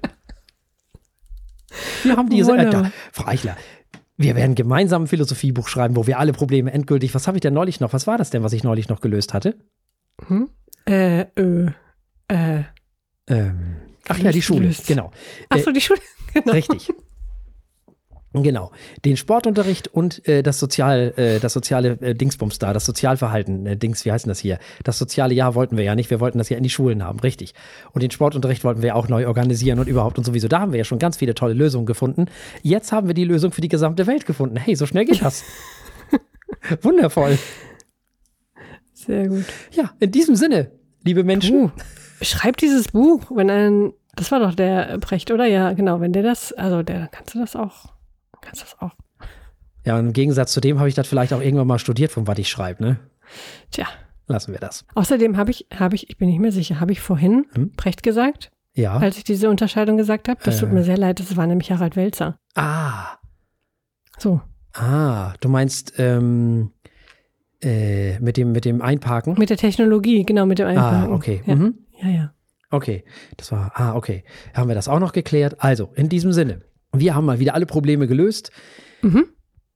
[2.03, 2.57] Wir haben diese.
[2.57, 2.91] Äh, da.
[3.13, 3.57] Frau Eichler,
[4.21, 7.15] wir werden gemeinsam ein Philosophiebuch schreiben, wo wir alle Probleme endgültig.
[7.15, 7.95] Was habe ich denn neulich noch?
[7.95, 9.57] Was war das denn, was ich neulich noch gelöst hatte?
[10.27, 10.51] Hm?
[10.87, 11.71] Äh, äh,
[12.29, 12.63] äh.
[13.27, 13.77] Ähm,
[14.09, 14.61] ach ja, die Schule.
[14.61, 14.87] Gelöst.
[14.87, 15.11] Genau.
[15.49, 16.01] Achso, die Schule.
[16.33, 16.53] Genau.
[16.53, 16.93] Richtig.
[18.33, 18.71] Genau.
[19.05, 23.77] Den Sportunterricht und äh, das Sozial, äh, das soziale äh, Dingsbums da, das Sozialverhalten, äh,
[23.77, 24.61] Dings, wie heißt denn das hier?
[24.85, 26.11] Das soziale Jahr wollten wir ja nicht.
[26.11, 27.55] Wir wollten das ja in die Schulen haben, richtig.
[27.93, 30.47] Und den Sportunterricht wollten wir auch neu organisieren und überhaupt und sowieso.
[30.47, 32.27] Da haben wir ja schon ganz viele tolle Lösungen gefunden.
[32.63, 34.57] Jetzt haben wir die Lösung für die gesamte Welt gefunden.
[34.57, 35.43] Hey, so schnell geht das.
[36.83, 37.37] Wundervoll.
[38.95, 39.45] Sehr gut.
[39.73, 40.71] Ja, in diesem Sinne,
[41.03, 41.65] liebe Menschen.
[41.65, 41.71] Uh,
[42.23, 43.93] schreib dieses Buch, wenn ein.
[44.15, 45.47] Das war doch der Brecht, oder?
[45.47, 46.01] Ja, genau.
[46.01, 46.53] Wenn der das.
[46.53, 48.00] Also, der kannst du das auch.
[48.43, 48.95] Kannst du das auch.
[49.85, 52.27] Ja, und im Gegensatz zu dem habe ich das vielleicht auch irgendwann mal studiert, von
[52.27, 52.99] was ich schreibe, ne?
[53.71, 53.87] Tja.
[54.27, 54.85] Lassen wir das.
[54.95, 57.73] Außerdem habe ich, habe ich, ich bin nicht mehr sicher, habe ich vorhin Hm?
[57.73, 58.97] Brecht gesagt, Ja.
[58.99, 60.39] als ich diese Unterscheidung gesagt habe?
[60.45, 60.73] Das tut Äh.
[60.73, 62.39] mir sehr leid, das war nämlich Harald Welzer.
[62.55, 63.17] Ah.
[64.19, 64.41] So,
[64.73, 66.71] Ah, du meinst ähm,
[67.63, 69.35] äh, mit, dem, mit dem Einparken?
[69.39, 71.11] mit der Technologie, genau, mit dem Einparken.
[71.11, 71.43] ah, okay.
[71.47, 71.75] Ja, Mhm.
[72.01, 72.09] ja.
[72.09, 72.35] ja.
[72.71, 73.05] Okay.
[73.37, 74.23] Das war, ah, okay.
[74.55, 75.57] Haben wir das auch noch geklärt?
[75.59, 76.63] Also, in diesem Sinne,
[76.93, 78.51] wir haben mal wieder alle Probleme gelöst.
[79.03, 79.27] Mhm.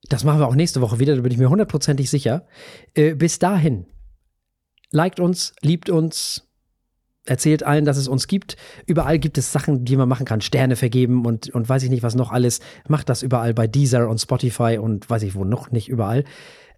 [0.08, 2.46] Das machen wir auch nächste Woche wieder, da bin ich mir hundertprozentig sicher.
[2.94, 3.86] Äh, bis dahin,
[4.90, 6.46] liked uns, liebt uns,
[7.24, 8.56] erzählt allen, dass es uns gibt.
[8.86, 10.40] Überall gibt es Sachen, die man machen kann.
[10.40, 12.60] Sterne vergeben und, und weiß ich nicht, was noch alles.
[12.86, 16.24] Macht das überall bei Deezer und Spotify und weiß ich wo noch nicht überall.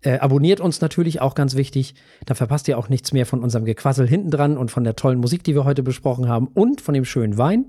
[0.03, 1.95] Äh, abonniert uns natürlich auch ganz wichtig.
[2.27, 5.19] Da verpasst ihr auch nichts mehr von unserem Gequassel hinten dran und von der tollen
[5.19, 7.67] Musik, die wir heute besprochen haben und von dem schönen Wein.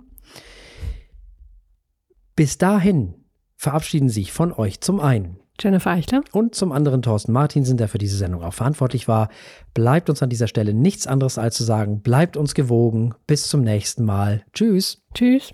[2.38, 3.16] Bis dahin
[3.56, 6.22] verabschieden sich von euch zum einen Jennifer Eichler.
[6.34, 9.30] und zum anderen Thorsten Martinsen, der für diese Sendung auch verantwortlich war.
[9.74, 13.16] Bleibt uns an dieser Stelle nichts anderes als zu sagen, bleibt uns gewogen.
[13.26, 14.44] Bis zum nächsten Mal.
[14.54, 15.02] Tschüss.
[15.16, 15.52] Tschüss.